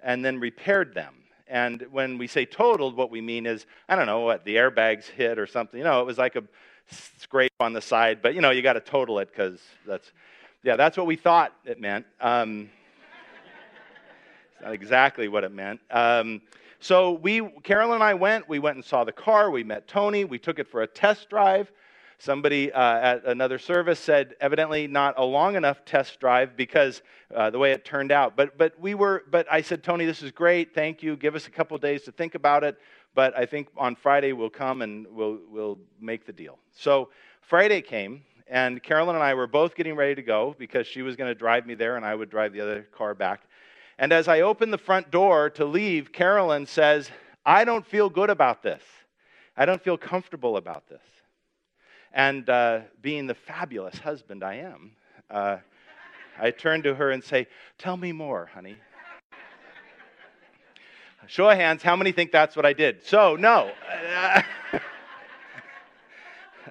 and 0.04 0.24
then 0.24 0.40
repaired 0.40 0.94
them. 0.94 1.16
And 1.54 1.86
when 1.92 2.18
we 2.18 2.26
say 2.26 2.46
totaled, 2.48 2.98
what 2.98 3.12
we 3.12 3.22
mean 3.22 3.46
is, 3.46 3.68
I 3.88 3.96
don't 3.96 4.08
know, 4.08 4.22
what 4.22 4.44
the 4.44 4.56
airbags 4.56 5.04
hit 5.04 5.38
or 5.38 5.46
something. 5.46 5.78
You 5.78 5.84
know, 5.84 6.02
it 6.02 6.06
was 6.08 6.18
like 6.18 6.36
a 6.36 6.44
scrape 7.20 7.54
on 7.60 7.74
the 7.74 7.80
side, 7.80 8.24
but 8.24 8.34
you 8.34 8.42
know, 8.42 8.50
you 8.50 8.64
got 8.64 8.74
to 8.74 8.80
total 8.80 9.20
it 9.20 9.28
because 9.28 9.62
that's, 9.86 10.12
yeah, 10.64 10.76
that's 10.78 10.98
what 10.98 11.06
we 11.06 11.16
thought 11.16 11.54
it 11.64 11.80
meant. 11.80 12.08
Um, 12.20 12.72
it's 14.52 14.64
not 14.64 14.74
exactly 14.74 15.28
what 15.28 15.44
it 15.44 15.52
meant. 15.52 15.80
Um, 15.92 16.42
so 16.80 17.12
we, 17.12 17.48
Carol 17.62 17.94
and 17.94 18.02
I 18.02 18.16
went. 18.16 18.50
We 18.50 18.58
went 18.58 18.78
and 18.78 18.84
saw 18.84 19.04
the 19.04 19.12
car. 19.12 19.52
We 19.52 19.64
met 19.64 19.88
Tony. 19.88 20.26
We 20.26 20.40
took 20.40 20.58
it 20.58 20.68
for 20.68 20.82
a 20.82 20.88
test 20.88 21.30
drive. 21.30 21.72
Somebody 22.24 22.72
uh, 22.72 23.00
at 23.00 23.26
another 23.26 23.60
service 23.60 24.00
said, 24.00 24.36
evidently 24.40 24.88
not 24.88 25.16
a 25.18 25.26
long 25.26 25.58
enough 25.58 25.84
test 25.84 26.22
drive 26.22 26.56
because 26.56 27.02
uh, 27.36 27.50
the 27.50 27.60
way 27.60 27.74
it 27.74 27.84
turned 27.84 28.14
out. 28.14 28.38
But 28.38 28.58
but 28.58 28.80
we 28.80 28.94
were. 28.94 29.26
But 29.30 29.46
I 29.52 29.62
said, 29.62 29.84
Tony, 29.84 30.06
this 30.06 30.24
is 30.24 30.32
great. 30.32 30.74
Thank 30.74 31.04
you. 31.04 31.18
Give 31.18 31.36
us 31.36 31.48
a 31.48 31.52
couple 31.52 31.78
days 31.80 32.04
to 32.04 32.14
think 32.14 32.36
about 32.36 32.64
it. 32.64 32.78
But 33.14 33.38
I 33.38 33.46
think 33.46 33.68
on 33.76 33.98
Friday 33.98 34.32
we'll 34.32 34.50
come 34.50 34.82
and 34.82 35.06
we'll 35.12 35.40
we'll 35.50 35.80
make 36.00 36.26
the 36.26 36.32
deal. 36.32 36.60
So 36.72 37.10
Friday 37.42 37.82
came, 37.82 38.22
and 38.48 38.82
Carolyn 38.82 39.18
and 39.18 39.24
I 39.24 39.34
were 39.34 39.46
both 39.46 39.76
getting 39.76 39.98
ready 39.98 40.16
to 40.16 40.24
go 40.24 40.56
because 40.58 40.88
she 40.88 41.02
was 41.02 41.18
going 41.18 41.28
to 41.28 41.36
drive 41.36 41.66
me 41.66 41.76
there 41.76 41.98
and 41.98 42.06
I 42.06 42.16
would 42.16 42.30
drive 42.30 42.54
the 42.54 42.62
other 42.62 42.88
car 42.96 43.14
back. 43.14 43.42
And 43.98 44.14
as 44.14 44.30
I 44.30 44.40
opened 44.40 44.72
the 44.72 44.78
front 44.78 45.12
door 45.12 45.50
to 45.50 45.66
leave, 45.66 46.14
Carolyn 46.14 46.68
says, 46.68 47.12
I 47.46 47.66
don't 47.66 47.86
feel 47.86 48.10
good 48.10 48.30
about 48.30 48.64
this. 48.64 48.82
I 49.58 49.66
don't 49.66 49.84
feel 49.84 49.98
comfortable 49.98 50.56
about 50.56 50.88
this. 50.88 51.02
And 52.14 52.48
uh, 52.48 52.82
being 53.02 53.26
the 53.26 53.34
fabulous 53.34 53.98
husband 53.98 54.44
I 54.44 54.56
am, 54.56 54.92
uh, 55.32 55.58
I 56.40 56.52
turn 56.52 56.84
to 56.84 56.94
her 56.94 57.10
and 57.12 57.24
say, 57.24 57.48
Tell 57.78 57.98
me 57.98 58.12
more, 58.12 58.50
honey. 58.54 58.76
Show 61.26 61.50
of 61.50 61.58
hands, 61.58 61.82
how 61.82 61.96
many 61.96 62.12
think 62.12 62.32
that's 62.32 62.56
what 62.56 62.66
I 62.66 62.74
did? 62.74 63.04
So, 63.06 63.36
no. 63.36 63.72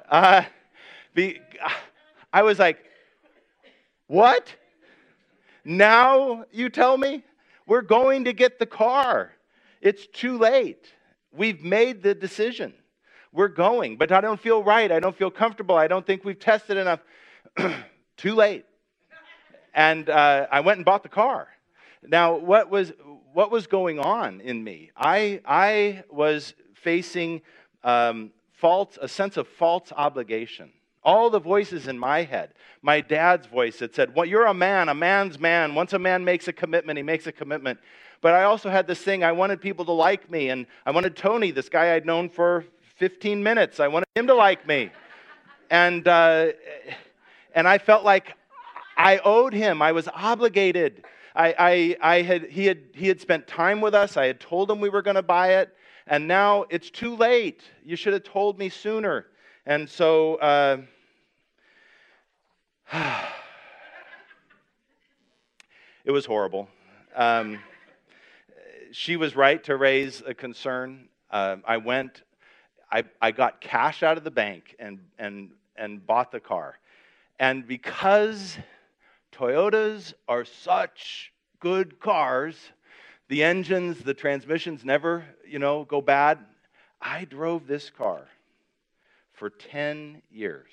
uh, 0.08 0.42
the, 1.14 1.40
I 2.32 2.42
was 2.42 2.58
like, 2.58 2.78
What? 4.06 4.54
Now 5.64 6.44
you 6.52 6.68
tell 6.68 6.96
me? 6.96 7.24
We're 7.66 7.82
going 7.82 8.24
to 8.24 8.32
get 8.32 8.58
the 8.58 8.66
car. 8.66 9.32
It's 9.80 10.06
too 10.06 10.38
late. 10.38 10.92
We've 11.32 11.62
made 11.62 12.02
the 12.02 12.14
decision. 12.14 12.74
We're 13.32 13.48
going, 13.48 13.96
but 13.96 14.12
I 14.12 14.20
don't 14.20 14.38
feel 14.38 14.62
right. 14.62 14.92
I 14.92 15.00
don't 15.00 15.16
feel 15.16 15.30
comfortable. 15.30 15.74
I 15.74 15.88
don't 15.88 16.06
think 16.06 16.22
we've 16.22 16.38
tested 16.38 16.76
enough. 16.76 17.00
Too 18.18 18.34
late. 18.34 18.66
And 19.74 20.10
uh, 20.10 20.48
I 20.52 20.60
went 20.60 20.76
and 20.78 20.84
bought 20.84 21.02
the 21.02 21.08
car. 21.08 21.48
Now, 22.06 22.36
what 22.36 22.68
was, 22.68 22.92
what 23.32 23.50
was 23.50 23.66
going 23.66 23.98
on 23.98 24.40
in 24.42 24.62
me? 24.62 24.90
I, 24.94 25.40
I 25.46 26.04
was 26.10 26.52
facing 26.74 27.40
um, 27.82 28.32
false, 28.52 28.98
a 29.00 29.08
sense 29.08 29.38
of 29.38 29.48
false 29.48 29.92
obligation. 29.96 30.70
All 31.02 31.30
the 31.30 31.40
voices 31.40 31.88
in 31.88 31.98
my 31.98 32.24
head. 32.24 32.52
My 32.82 33.00
dad's 33.00 33.46
voice 33.46 33.78
that 33.78 33.94
said, 33.94 34.14
well, 34.14 34.26
You're 34.26 34.46
a 34.46 34.54
man, 34.54 34.90
a 34.90 34.94
man's 34.94 35.38
man. 35.38 35.74
Once 35.74 35.94
a 35.94 35.98
man 35.98 36.22
makes 36.22 36.48
a 36.48 36.52
commitment, 36.52 36.98
he 36.98 37.02
makes 37.02 37.26
a 37.26 37.32
commitment. 37.32 37.78
But 38.20 38.34
I 38.34 38.44
also 38.44 38.68
had 38.68 38.86
this 38.86 39.00
thing, 39.00 39.24
I 39.24 39.32
wanted 39.32 39.60
people 39.62 39.86
to 39.86 39.92
like 39.92 40.30
me. 40.30 40.50
And 40.50 40.66
I 40.84 40.90
wanted 40.90 41.16
Tony, 41.16 41.50
this 41.50 41.70
guy 41.70 41.94
I'd 41.94 42.04
known 42.04 42.28
for 42.28 42.66
15 42.96 43.42
minutes. 43.42 43.80
I 43.80 43.88
wanted 43.88 44.06
him 44.14 44.26
to 44.26 44.34
like 44.34 44.66
me. 44.66 44.90
And, 45.70 46.06
uh, 46.06 46.48
and 47.54 47.66
I 47.66 47.78
felt 47.78 48.04
like 48.04 48.34
I 48.96 49.18
owed 49.18 49.54
him, 49.54 49.80
I 49.82 49.92
was 49.92 50.08
obligated. 50.08 51.04
I, 51.34 51.96
I, 52.02 52.16
I 52.16 52.22
had, 52.22 52.50
he, 52.50 52.66
had, 52.66 52.80
he 52.94 53.08
had 53.08 53.20
spent 53.20 53.46
time 53.46 53.80
with 53.80 53.94
us. 53.94 54.16
I 54.16 54.26
had 54.26 54.38
told 54.38 54.70
him 54.70 54.80
we 54.80 54.90
were 54.90 55.02
going 55.02 55.16
to 55.16 55.22
buy 55.22 55.54
it. 55.54 55.74
And 56.06 56.28
now 56.28 56.66
it's 56.68 56.90
too 56.90 57.16
late. 57.16 57.62
You 57.84 57.96
should 57.96 58.12
have 58.12 58.24
told 58.24 58.58
me 58.58 58.68
sooner. 58.68 59.26
And 59.64 59.88
so, 59.88 60.34
uh, 60.36 60.82
it 66.04 66.10
was 66.10 66.26
horrible. 66.26 66.68
Um, 67.14 67.58
she 68.90 69.16
was 69.16 69.34
right 69.34 69.62
to 69.64 69.76
raise 69.76 70.22
a 70.26 70.34
concern. 70.34 71.08
Uh, 71.30 71.56
I 71.66 71.78
went 71.78 72.22
I, 72.92 73.04
I 73.22 73.30
got 73.30 73.62
cash 73.62 74.02
out 74.02 74.18
of 74.18 74.24
the 74.24 74.30
bank 74.30 74.76
and, 74.78 75.00
and, 75.18 75.50
and 75.76 76.06
bought 76.06 76.30
the 76.30 76.40
car. 76.40 76.78
And 77.38 77.66
because 77.66 78.58
Toyotas 79.32 80.12
are 80.28 80.44
such 80.44 81.32
good 81.58 81.98
cars, 81.98 82.56
the 83.28 83.42
engines, 83.42 83.98
the 84.04 84.12
transmissions 84.12 84.84
never, 84.84 85.24
you 85.48 85.58
know, 85.58 85.84
go 85.84 86.02
bad. 86.02 86.38
I 87.00 87.24
drove 87.24 87.66
this 87.66 87.88
car 87.88 88.28
for 89.32 89.48
10 89.48 90.20
years 90.30 90.72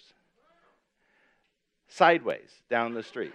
sideways 1.88 2.52
down 2.70 2.94
the 2.94 3.02
street. 3.02 3.34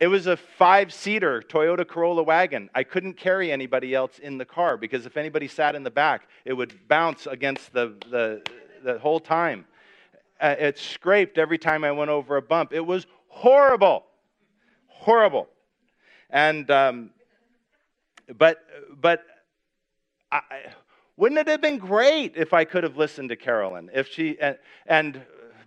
It 0.00 0.06
was 0.06 0.28
a 0.28 0.36
five 0.36 0.92
seater 0.92 1.42
Toyota 1.42 1.86
Corolla 1.86 2.22
wagon. 2.22 2.70
I 2.74 2.84
couldn't 2.84 3.14
carry 3.14 3.50
anybody 3.50 3.94
else 3.94 4.20
in 4.20 4.38
the 4.38 4.44
car 4.44 4.76
because 4.76 5.06
if 5.06 5.16
anybody 5.16 5.48
sat 5.48 5.74
in 5.74 5.82
the 5.82 5.90
back, 5.90 6.28
it 6.44 6.52
would 6.52 6.86
bounce 6.86 7.26
against 7.26 7.72
the, 7.72 7.94
the, 8.08 8.42
the 8.84 8.98
whole 9.00 9.18
time. 9.18 9.64
Uh, 10.40 10.54
it 10.56 10.78
scraped 10.78 11.36
every 11.36 11.58
time 11.58 11.82
I 11.82 11.90
went 11.90 12.10
over 12.10 12.36
a 12.36 12.42
bump. 12.42 12.72
It 12.72 12.86
was 12.86 13.06
horrible. 13.26 14.04
Horrible. 14.86 15.48
And, 16.30 16.70
um, 16.70 17.10
but, 18.36 18.58
but, 19.00 19.24
I, 20.30 20.42
wouldn't 21.16 21.40
it 21.40 21.48
have 21.48 21.60
been 21.60 21.78
great 21.78 22.34
if 22.36 22.52
I 22.52 22.64
could 22.64 22.84
have 22.84 22.96
listened 22.96 23.30
to 23.30 23.36
Carolyn? 23.36 23.90
If 23.92 24.06
she, 24.08 24.38
and, 24.38 24.58
and 24.86 25.22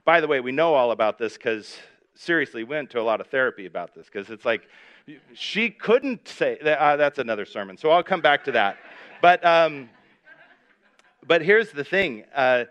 by 0.06 0.22
the 0.22 0.28
way, 0.28 0.40
we 0.40 0.54
know 0.54 0.74
all 0.74 0.92
about 0.92 1.18
this 1.18 1.34
because 1.34 1.76
seriously 2.22 2.64
went 2.64 2.90
to 2.92 3.00
a 3.00 3.04
lot 3.04 3.20
of 3.22 3.28
therapy 3.28 3.66
about 3.66 3.94
this 3.96 4.06
because 4.06 4.30
it's 4.30 4.46
like 4.46 4.62
she 5.34 5.70
couldn't 5.70 6.28
say 6.28 6.58
uh, 6.60 6.96
that's 6.96 7.20
another 7.20 7.46
sermon. 7.46 7.78
So 7.78 7.90
I'll 7.90 8.04
come 8.04 8.22
back 8.22 8.44
to 8.46 8.52
that. 8.54 8.78
But 9.22 9.44
um, 9.46 9.90
but 11.26 11.42
here's 11.42 11.72
the 11.72 11.84
thing. 11.84 12.24
Uh, 12.34 12.66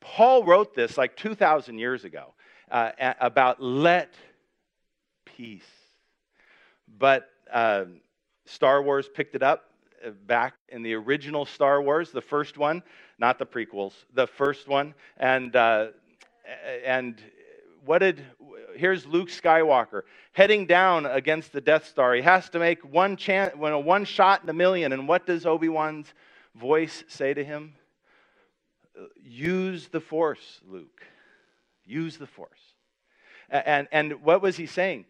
Paul 0.00 0.44
wrote 0.44 0.74
this 0.74 0.98
like 0.98 1.16
2,000 1.16 1.78
years 1.78 2.04
ago 2.04 2.34
uh, 2.70 2.92
about 3.20 3.62
let 3.62 4.14
peace. 5.24 5.62
But 6.98 7.30
uh, 7.52 7.84
Star 8.44 8.82
Wars 8.82 9.08
picked 9.08 9.34
it 9.34 9.42
up 9.42 9.70
uh, 10.04 10.10
back 10.26 10.54
in 10.68 10.82
the 10.82 10.94
original 10.94 11.46
Star 11.46 11.80
Wars, 11.80 12.10
the 12.10 12.20
first 12.20 12.58
one, 12.58 12.82
not 13.18 13.38
the 13.38 13.46
prequels, 13.46 13.92
the 14.12 14.26
first 14.26 14.68
one, 14.68 14.94
and 15.16 15.56
uh, 15.56 15.88
and 16.84 17.22
what 17.84 17.98
did 17.98 18.24
here's 18.76 19.06
Luke 19.06 19.28
Skywalker 19.28 20.02
heading 20.32 20.66
down 20.66 21.06
against 21.06 21.52
the 21.52 21.60
Death 21.60 21.86
Star. 21.86 22.14
He 22.14 22.22
has 22.22 22.48
to 22.50 22.58
make 22.58 22.84
one 22.84 23.16
chance, 23.16 23.54
one 23.56 24.04
shot 24.04 24.42
in 24.42 24.48
a 24.48 24.52
million. 24.52 24.92
And 24.92 25.08
what 25.08 25.26
does 25.26 25.46
Obi 25.46 25.68
Wan's 25.68 26.12
voice 26.54 27.04
say 27.08 27.34
to 27.34 27.44
him? 27.44 27.74
Use 29.22 29.88
the 29.88 30.00
Force, 30.00 30.60
Luke. 30.68 31.02
Use 31.84 32.16
the 32.16 32.26
Force. 32.26 32.60
And, 33.50 33.88
and 33.92 34.22
what 34.22 34.42
was 34.42 34.56
he 34.56 34.66
saying? 34.66 35.04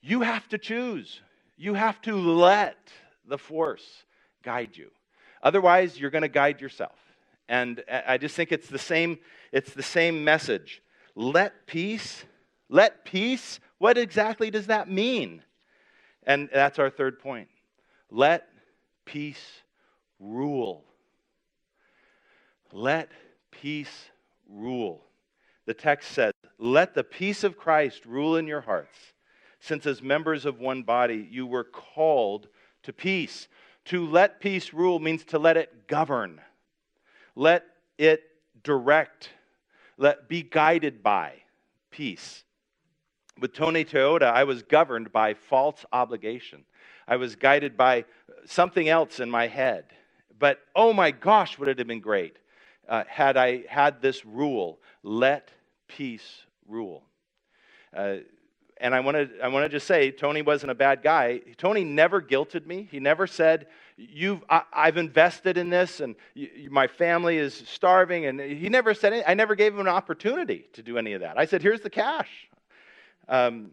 You 0.00 0.22
have 0.22 0.48
to 0.48 0.58
choose. 0.58 1.20
You 1.56 1.74
have 1.74 2.00
to 2.02 2.16
let 2.16 2.76
the 3.26 3.38
Force 3.38 4.04
guide 4.42 4.76
you. 4.76 4.90
Otherwise, 5.42 5.98
you're 5.98 6.10
going 6.10 6.22
to 6.22 6.28
guide 6.28 6.60
yourself. 6.60 6.98
And 7.48 7.82
uh, 7.90 8.00
I 8.06 8.18
just 8.18 8.34
think 8.34 8.52
it's 8.52 8.68
the 8.68 8.78
same, 8.78 9.18
it's 9.52 9.72
the 9.72 9.82
same 9.82 10.24
message. 10.24 10.82
Let 11.14 11.66
peace 11.66 12.24
let 12.74 13.04
peace, 13.04 13.60
what 13.78 13.96
exactly 13.96 14.50
does 14.50 14.66
that 14.66 14.90
mean? 14.90 15.44
And 16.24 16.48
that's 16.52 16.80
our 16.80 16.90
third 16.90 17.20
point. 17.20 17.46
Let 18.10 18.48
peace 19.04 19.62
rule. 20.18 20.82
Let 22.72 23.12
peace 23.52 24.10
rule. 24.50 25.04
The 25.66 25.74
text 25.74 26.10
says, 26.10 26.32
Let 26.58 26.94
the 26.94 27.04
peace 27.04 27.44
of 27.44 27.56
Christ 27.56 28.04
rule 28.06 28.34
in 28.34 28.48
your 28.48 28.62
hearts, 28.62 28.98
since 29.60 29.86
as 29.86 30.02
members 30.02 30.44
of 30.44 30.58
one 30.58 30.82
body 30.82 31.28
you 31.30 31.46
were 31.46 31.62
called 31.62 32.48
to 32.82 32.92
peace. 32.92 33.46
To 33.84 34.04
let 34.04 34.40
peace 34.40 34.72
rule 34.72 34.98
means 34.98 35.22
to 35.26 35.38
let 35.38 35.56
it 35.56 35.86
govern, 35.86 36.40
let 37.36 37.66
it 37.98 38.24
direct, 38.64 39.30
let 39.96 40.28
be 40.28 40.42
guided 40.42 41.04
by 41.04 41.34
peace. 41.92 42.43
With 43.40 43.52
Tony 43.52 43.84
Toyota, 43.84 44.32
I 44.32 44.44
was 44.44 44.62
governed 44.62 45.12
by 45.12 45.34
false 45.34 45.84
obligation. 45.92 46.64
I 47.06 47.16
was 47.16 47.36
guided 47.36 47.76
by 47.76 48.04
something 48.46 48.88
else 48.88 49.20
in 49.20 49.30
my 49.30 49.48
head. 49.48 49.84
But 50.38 50.60
oh 50.74 50.92
my 50.92 51.10
gosh, 51.10 51.58
would 51.58 51.68
it 51.68 51.78
have 51.78 51.86
been 51.86 52.00
great 52.00 52.38
uh, 52.88 53.04
had 53.08 53.36
I 53.36 53.64
had 53.68 54.02
this 54.02 54.24
rule 54.24 54.80
let 55.02 55.50
peace 55.88 56.44
rule. 56.66 57.04
Uh, 57.94 58.16
and 58.78 58.94
I 58.94 59.00
want 59.00 59.16
to 59.16 59.28
I 59.42 59.48
want 59.48 59.64
to 59.64 59.68
just 59.68 59.86
say 59.86 60.10
Tony 60.10 60.42
wasn't 60.42 60.72
a 60.72 60.74
bad 60.74 61.02
guy. 61.02 61.40
Tony 61.56 61.84
never 61.84 62.20
guilted 62.20 62.66
me. 62.66 62.88
He 62.90 62.98
never 62.98 63.26
said, 63.26 63.68
"You've 63.96 64.42
I, 64.50 64.62
have 64.72 64.96
invested 64.96 65.56
in 65.56 65.70
this, 65.70 66.00
and 66.00 66.16
my 66.70 66.88
family 66.88 67.38
is 67.38 67.62
starving." 67.66 68.26
And 68.26 68.40
he 68.40 68.68
never 68.68 68.92
said. 68.92 69.12
Any, 69.12 69.24
I 69.24 69.34
never 69.34 69.54
gave 69.54 69.74
him 69.74 69.80
an 69.80 69.88
opportunity 69.88 70.66
to 70.72 70.82
do 70.82 70.98
any 70.98 71.12
of 71.12 71.20
that. 71.20 71.38
I 71.38 71.44
said, 71.44 71.62
"Here's 71.62 71.80
the 71.80 71.90
cash." 71.90 72.48
Um, 73.28 73.72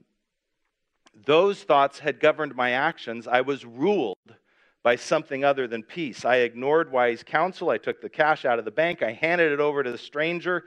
those 1.26 1.64
thoughts 1.64 2.00
had 2.00 2.20
governed 2.20 2.56
my 2.56 2.72
actions. 2.72 3.28
I 3.28 3.42
was 3.42 3.66
ruled 3.66 4.18
by 4.84 4.96
something 4.96 5.44
other 5.44 5.68
than 5.68 5.84
peace. 5.84 6.26
I 6.26 6.38
ignored 6.38 6.92
wise 6.92 7.24
counsel. 7.24 7.70
I 7.70 7.78
took 7.78 8.02
the 8.02 8.10
cash 8.10 8.46
out 8.46 8.60
of 8.60 8.66
the 8.66 8.72
bank. 8.72 9.04
I 9.04 9.12
handed 9.12 9.52
it 9.52 9.60
over 9.60 9.84
to 9.84 9.92
the 9.92 9.98
stranger. 9.98 10.66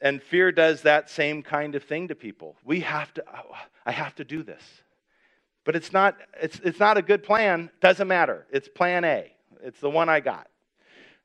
And 0.00 0.22
fear 0.22 0.52
does 0.52 0.82
that 0.82 1.10
same 1.10 1.42
kind 1.42 1.74
of 1.74 1.82
thing 1.82 2.08
to 2.08 2.14
people. 2.14 2.56
We 2.64 2.80
have 2.80 3.12
to, 3.14 3.24
I 3.84 3.92
have 3.92 4.14
to 4.16 4.24
do 4.24 4.42
this. 4.42 4.62
But 5.64 5.74
it's 5.74 5.92
not, 5.92 6.16
it's, 6.40 6.60
it's 6.60 6.78
not 6.78 6.96
a 6.96 7.02
good 7.02 7.24
plan. 7.24 7.70
Doesn't 7.80 8.06
matter. 8.06 8.46
It's 8.52 8.68
plan 8.68 9.04
A. 9.04 9.32
It's 9.62 9.80
the 9.80 9.90
one 9.90 10.08
I 10.08 10.20
got. 10.20 10.48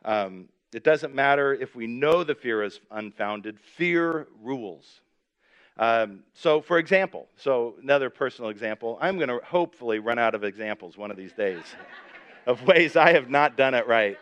Um, 0.03 0.47
it 0.73 0.83
doesn't 0.83 1.13
matter 1.13 1.53
if 1.53 1.75
we 1.75 1.85
know 1.85 2.23
the 2.23 2.33
fear 2.33 2.63
is 2.63 2.79
unfounded. 2.89 3.59
Fear 3.59 4.27
rules. 4.41 5.01
Um, 5.81 6.19
so, 6.35 6.61
for 6.61 6.77
example, 6.77 7.27
so 7.37 7.73
another 7.81 8.11
personal 8.11 8.51
example, 8.51 8.99
I'm 9.01 9.17
going 9.17 9.29
to 9.29 9.39
hopefully 9.43 9.97
run 9.97 10.19
out 10.19 10.35
of 10.35 10.43
examples 10.43 10.95
one 10.95 11.09
of 11.09 11.17
these 11.17 11.33
days 11.33 11.63
of 12.45 12.61
ways 12.67 12.95
I 12.95 13.13
have 13.13 13.31
not 13.31 13.57
done 13.57 13.73
it 13.73 13.87
right. 13.87 14.19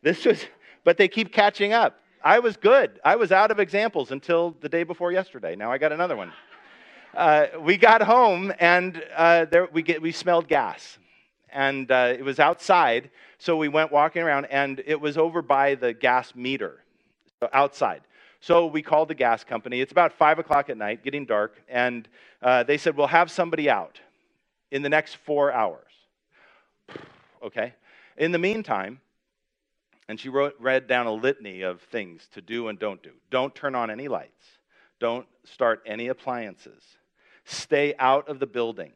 This 0.00 0.24
was, 0.24 0.46
but 0.84 0.96
they 0.96 1.08
keep 1.08 1.32
catching 1.32 1.72
up. 1.72 1.98
I 2.22 2.38
was 2.38 2.56
good. 2.56 3.00
I 3.04 3.16
was 3.16 3.32
out 3.32 3.50
of 3.50 3.58
examples 3.58 4.12
until 4.12 4.54
the 4.60 4.68
day 4.68 4.84
before 4.84 5.10
yesterday. 5.10 5.56
Now 5.56 5.72
I 5.72 5.78
got 5.78 5.90
another 5.90 6.14
one. 6.14 6.32
Uh, 7.16 7.46
we 7.58 7.76
got 7.76 8.00
home 8.00 8.52
and 8.60 9.02
uh, 9.16 9.46
there, 9.46 9.68
we, 9.72 9.82
get, 9.82 10.00
we 10.00 10.12
smelled 10.12 10.46
gas. 10.46 10.98
And 11.50 11.90
uh, 11.90 12.14
it 12.16 12.24
was 12.24 12.38
outside, 12.38 13.10
so 13.38 13.56
we 13.56 13.66
went 13.66 13.90
walking 13.90 14.22
around, 14.22 14.46
and 14.46 14.82
it 14.86 14.98
was 14.98 15.18
over 15.18 15.42
by 15.42 15.74
the 15.74 15.92
gas 15.92 16.34
meter, 16.34 16.82
so 17.40 17.48
outside. 17.52 18.02
So 18.42 18.66
we 18.66 18.82
called 18.82 19.06
the 19.06 19.14
gas 19.14 19.44
company. 19.44 19.80
It's 19.80 19.92
about 19.92 20.12
5 20.12 20.40
o'clock 20.40 20.68
at 20.68 20.76
night, 20.76 21.04
getting 21.04 21.26
dark, 21.26 21.62
and 21.68 22.08
uh, 22.42 22.64
they 22.64 22.76
said, 22.76 22.96
We'll 22.96 23.06
have 23.06 23.30
somebody 23.30 23.70
out 23.70 24.00
in 24.72 24.82
the 24.82 24.88
next 24.88 25.14
four 25.14 25.52
hours. 25.52 25.92
okay. 27.42 27.74
In 28.16 28.32
the 28.32 28.40
meantime, 28.40 29.00
and 30.08 30.18
she 30.18 30.28
wrote, 30.28 30.56
read 30.58 30.88
down 30.88 31.06
a 31.06 31.12
litany 31.12 31.62
of 31.62 31.82
things 31.82 32.26
to 32.34 32.42
do 32.42 32.66
and 32.66 32.80
don't 32.80 33.00
do. 33.00 33.12
Don't 33.30 33.54
turn 33.54 33.76
on 33.76 33.92
any 33.92 34.08
lights. 34.08 34.58
Don't 34.98 35.26
start 35.44 35.80
any 35.86 36.08
appliances. 36.08 36.82
Stay 37.44 37.94
out 38.00 38.28
of 38.28 38.40
the 38.40 38.46
building. 38.46 38.90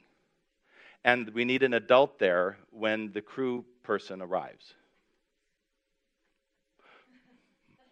And 1.04 1.30
we 1.30 1.44
need 1.44 1.62
an 1.62 1.72
adult 1.72 2.18
there 2.18 2.58
when 2.70 3.12
the 3.12 3.22
crew 3.22 3.64
person 3.84 4.20
arrives. 4.20 4.74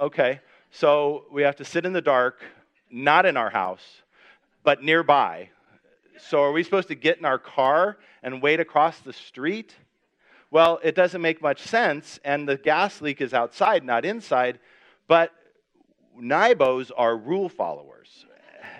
Okay, 0.00 0.40
so 0.74 1.26
we 1.30 1.42
have 1.42 1.54
to 1.56 1.64
sit 1.64 1.86
in 1.86 1.92
the 1.92 2.00
dark, 2.00 2.42
not 2.90 3.26
in 3.26 3.36
our 3.36 3.50
house, 3.50 4.02
but 4.64 4.82
nearby. 4.82 5.50
So 6.18 6.42
are 6.42 6.50
we 6.50 6.64
supposed 6.64 6.88
to 6.88 6.96
get 6.96 7.16
in 7.18 7.24
our 7.24 7.38
car 7.38 7.96
and 8.24 8.42
wait 8.42 8.58
across 8.58 8.98
the 8.98 9.12
street? 9.12 9.72
Well, 10.50 10.80
it 10.82 10.96
doesn't 10.96 11.22
make 11.22 11.40
much 11.40 11.60
sense, 11.62 12.18
and 12.24 12.48
the 12.48 12.56
gas 12.56 13.00
leak 13.00 13.20
is 13.20 13.32
outside, 13.32 13.84
not 13.84 14.04
inside. 14.04 14.58
But 15.06 15.30
NIBOs 16.20 16.90
are 16.96 17.16
rule 17.16 17.48
followers. 17.48 18.26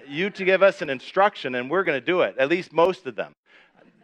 You 0.09 0.31
to 0.31 0.45
give 0.45 0.64
us 0.64 0.83
an 0.83 0.90
instruction, 0.90 1.55
and 1.55 1.71
we're 1.71 1.85
going 1.85 2.01
to 2.01 2.05
do 2.05 2.23
it, 2.23 2.35
at 2.38 2.49
least 2.49 2.73
most 2.73 3.07
of 3.07 3.14
them. 3.14 3.37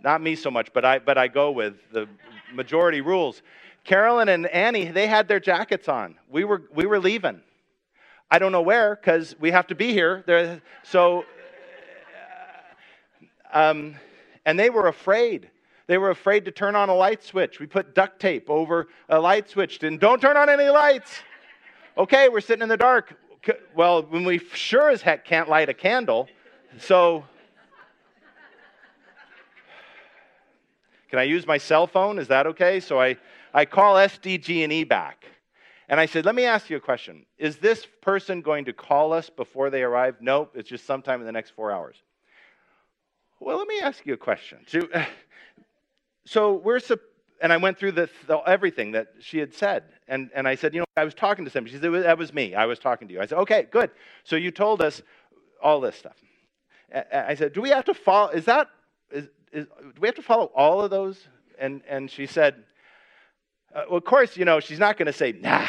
Not 0.04 0.22
me 0.22 0.36
so 0.36 0.48
much, 0.48 0.72
but 0.72 0.84
I, 0.84 1.00
but 1.00 1.18
I 1.18 1.26
go 1.26 1.50
with 1.50 1.74
the 1.90 2.08
majority 2.52 3.00
rules. 3.00 3.42
Carolyn 3.82 4.28
and 4.28 4.46
Annie, 4.46 4.92
they 4.92 5.08
had 5.08 5.26
their 5.26 5.40
jackets 5.40 5.88
on. 5.88 6.14
We 6.30 6.44
were, 6.44 6.62
we 6.72 6.86
were 6.86 7.00
leaving. 7.00 7.40
I 8.30 8.38
don't 8.38 8.52
know 8.52 8.62
where 8.62 8.94
because 8.94 9.34
we 9.40 9.50
have 9.50 9.66
to 9.68 9.74
be 9.74 9.92
here. 9.92 10.62
So, 10.84 11.24
um, 13.52 13.96
and 14.46 14.58
they 14.58 14.70
were 14.70 14.86
afraid. 14.86 15.50
They 15.88 15.98
were 15.98 16.10
afraid 16.10 16.44
to 16.44 16.52
turn 16.52 16.76
on 16.76 16.88
a 16.88 16.94
light 16.94 17.24
switch. 17.24 17.58
We 17.58 17.66
put 17.66 17.94
duct 17.94 18.20
tape 18.20 18.48
over 18.48 18.86
a 19.08 19.18
light 19.18 19.50
switch 19.50 19.82
and 19.82 19.98
don't 19.98 20.20
turn 20.20 20.36
on 20.36 20.48
any 20.48 20.68
lights. 20.68 21.10
Okay, 21.98 22.28
we're 22.28 22.40
sitting 22.40 22.62
in 22.62 22.68
the 22.68 22.76
dark. 22.76 23.18
Well, 23.74 24.02
when 24.04 24.24
we 24.24 24.38
sure 24.38 24.90
as 24.90 25.02
heck 25.02 25.24
can't 25.24 25.48
light 25.48 25.68
a 25.68 25.74
candle, 25.74 26.28
so 26.78 27.24
can 31.08 31.18
I 31.18 31.24
use 31.24 31.44
my 31.46 31.58
cell 31.58 31.88
phone? 31.88 32.20
Is 32.20 32.28
that 32.28 32.46
okay? 32.46 32.78
So 32.78 33.00
I, 33.00 33.16
I 33.52 33.64
call 33.64 33.96
SDG&E 33.96 34.84
back. 34.84 35.24
And 35.90 35.98
I 35.98 36.06
said, 36.06 36.24
let 36.24 36.36
me 36.36 36.44
ask 36.44 36.70
you 36.70 36.76
a 36.76 36.80
question. 36.80 37.26
Is 37.36 37.56
this 37.56 37.84
person 38.00 38.42
going 38.42 38.66
to 38.66 38.72
call 38.72 39.12
us 39.12 39.28
before 39.28 39.70
they 39.70 39.82
arrive? 39.82 40.18
Nope, 40.20 40.52
it's 40.54 40.68
just 40.68 40.86
sometime 40.86 41.18
in 41.18 41.26
the 41.26 41.32
next 41.32 41.50
four 41.50 41.72
hours. 41.72 41.96
Well, 43.40 43.58
let 43.58 43.66
me 43.66 43.80
ask 43.80 44.06
you 44.06 44.14
a 44.14 44.16
question 44.16 44.60
so 46.24 46.54
we're, 46.54 46.78
and 47.42 47.52
I 47.52 47.56
went 47.56 47.76
through 47.76 47.92
the, 47.92 48.08
the, 48.28 48.38
everything 48.38 48.92
that 48.92 49.08
she 49.18 49.38
had 49.38 49.52
said. 49.52 49.82
And, 50.06 50.30
and 50.32 50.46
I 50.46 50.54
said, 50.54 50.74
you 50.74 50.80
know, 50.80 50.86
I 50.96 51.02
was 51.02 51.14
talking 51.14 51.44
to 51.44 51.50
somebody. 51.50 51.74
She 51.74 51.82
said, 51.82 51.92
that 51.92 52.18
was 52.18 52.32
me. 52.32 52.54
I 52.54 52.66
was 52.66 52.78
talking 52.78 53.08
to 53.08 53.14
you. 53.14 53.20
I 53.20 53.26
said, 53.26 53.38
okay, 53.38 53.66
good. 53.68 53.90
So 54.22 54.36
you 54.36 54.52
told 54.52 54.82
us 54.82 55.02
all 55.60 55.80
this 55.80 55.96
stuff. 55.96 56.16
I 57.12 57.34
said, 57.34 57.52
do 57.52 57.60
we 57.60 57.70
have 57.70 57.86
to 57.86 57.94
follow, 57.94 58.30
is 58.30 58.44
that, 58.44 58.68
is, 59.10 59.26
is, 59.52 59.66
do 59.66 60.00
we 60.00 60.06
have 60.06 60.14
to 60.16 60.22
follow 60.22 60.52
all 60.54 60.82
of 60.82 60.90
those? 60.90 61.26
And, 61.58 61.82
and 61.88 62.08
she 62.08 62.26
said, 62.26 62.62
uh, 63.74 63.84
well, 63.88 63.98
of 63.98 64.04
course, 64.04 64.36
you 64.36 64.44
know, 64.44 64.60
she's 64.60 64.78
not 64.78 64.96
going 64.96 65.06
to 65.06 65.12
say, 65.12 65.32
nah, 65.32 65.66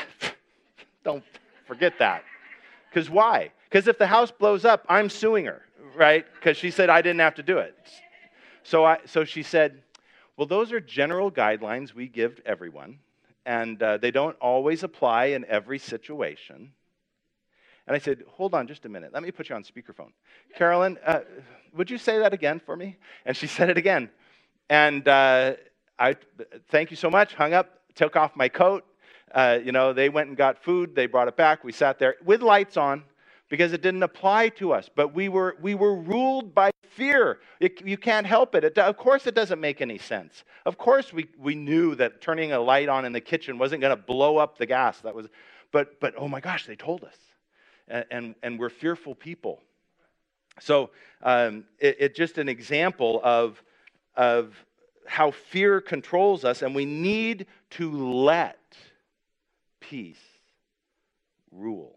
don't 1.03 1.23
forget 1.65 1.93
that. 1.99 2.23
Because 2.89 3.09
why? 3.09 3.51
Because 3.69 3.87
if 3.87 3.97
the 3.97 4.07
house 4.07 4.31
blows 4.31 4.65
up, 4.65 4.85
I'm 4.89 5.09
suing 5.09 5.45
her, 5.45 5.61
right? 5.95 6.25
Because 6.35 6.57
she 6.57 6.71
said 6.71 6.89
I 6.89 7.01
didn't 7.01 7.19
have 7.19 7.35
to 7.35 7.43
do 7.43 7.59
it. 7.59 7.75
So, 8.63 8.85
I, 8.85 8.99
so 9.05 9.23
she 9.23 9.43
said, 9.43 9.81
well, 10.37 10.47
those 10.47 10.71
are 10.71 10.79
general 10.79 11.31
guidelines 11.31 11.93
we 11.93 12.07
give 12.07 12.39
everyone, 12.45 12.99
and 13.45 13.81
uh, 13.81 13.97
they 13.97 14.11
don't 14.11 14.35
always 14.37 14.83
apply 14.83 15.25
in 15.25 15.45
every 15.45 15.79
situation. 15.79 16.71
And 17.87 17.95
I 17.95 17.99
said, 17.99 18.23
Hold 18.27 18.53
on 18.53 18.67
just 18.67 18.85
a 18.85 18.89
minute. 18.89 19.11
Let 19.13 19.23
me 19.23 19.31
put 19.31 19.49
you 19.49 19.55
on 19.55 19.63
speakerphone. 19.63 20.11
Carolyn, 20.55 20.97
uh, 21.05 21.21
would 21.75 21.89
you 21.89 21.97
say 21.97 22.19
that 22.19 22.33
again 22.33 22.61
for 22.65 22.75
me? 22.75 22.97
And 23.25 23.35
she 23.35 23.47
said 23.47 23.69
it 23.69 23.77
again. 23.77 24.09
And 24.69 25.07
uh, 25.07 25.55
I, 25.99 26.15
thank 26.69 26.91
you 26.91 26.97
so 26.97 27.09
much, 27.09 27.33
hung 27.33 27.53
up, 27.53 27.80
took 27.95 28.15
off 28.15 28.35
my 28.35 28.49
coat. 28.49 28.85
Uh, 29.33 29.59
you 29.63 29.71
know, 29.71 29.93
they 29.93 30.09
went 30.09 30.27
and 30.27 30.37
got 30.37 30.61
food. 30.63 30.95
They 30.95 31.05
brought 31.05 31.27
it 31.27 31.37
back. 31.37 31.63
We 31.63 31.71
sat 31.71 31.99
there 31.99 32.15
with 32.23 32.41
lights 32.41 32.77
on 32.77 33.03
because 33.49 33.73
it 33.73 33.81
didn't 33.81 34.03
apply 34.03 34.49
to 34.49 34.73
us. 34.73 34.89
But 34.93 35.13
we 35.13 35.29
were, 35.29 35.57
we 35.61 35.75
were 35.75 35.95
ruled 35.95 36.53
by 36.53 36.71
fear. 36.89 37.39
It, 37.59 37.85
you 37.85 37.97
can't 37.97 38.27
help 38.27 38.55
it. 38.55 38.63
it. 38.63 38.77
Of 38.77 38.97
course, 38.97 39.27
it 39.27 39.35
doesn't 39.35 39.59
make 39.59 39.81
any 39.81 39.97
sense. 39.97 40.43
Of 40.65 40.77
course, 40.77 41.13
we, 41.13 41.27
we 41.37 41.55
knew 41.55 41.95
that 41.95 42.21
turning 42.21 42.51
a 42.51 42.59
light 42.59 42.89
on 42.89 43.05
in 43.05 43.13
the 43.13 43.21
kitchen 43.21 43.57
wasn't 43.57 43.81
going 43.81 43.95
to 43.95 44.01
blow 44.01 44.37
up 44.37 44.57
the 44.57 44.65
gas. 44.65 44.99
That 45.01 45.15
was, 45.15 45.27
but, 45.71 45.99
but 45.99 46.13
oh 46.17 46.27
my 46.27 46.39
gosh, 46.39 46.65
they 46.65 46.75
told 46.75 47.03
us. 47.03 47.15
And, 47.87 48.05
and, 48.11 48.35
and 48.43 48.59
we're 48.59 48.69
fearful 48.69 49.15
people. 49.15 49.61
So 50.59 50.89
um, 51.23 51.63
it, 51.79 51.97
it's 51.99 52.17
just 52.17 52.37
an 52.37 52.49
example 52.49 53.21
of, 53.23 53.61
of 54.15 54.53
how 55.05 55.31
fear 55.31 55.81
controls 55.81 56.45
us, 56.45 56.61
and 56.61 56.75
we 56.75 56.85
need 56.85 57.47
to 57.71 57.91
let 57.91 58.57
peace 59.79 60.17
rule. 61.51 61.95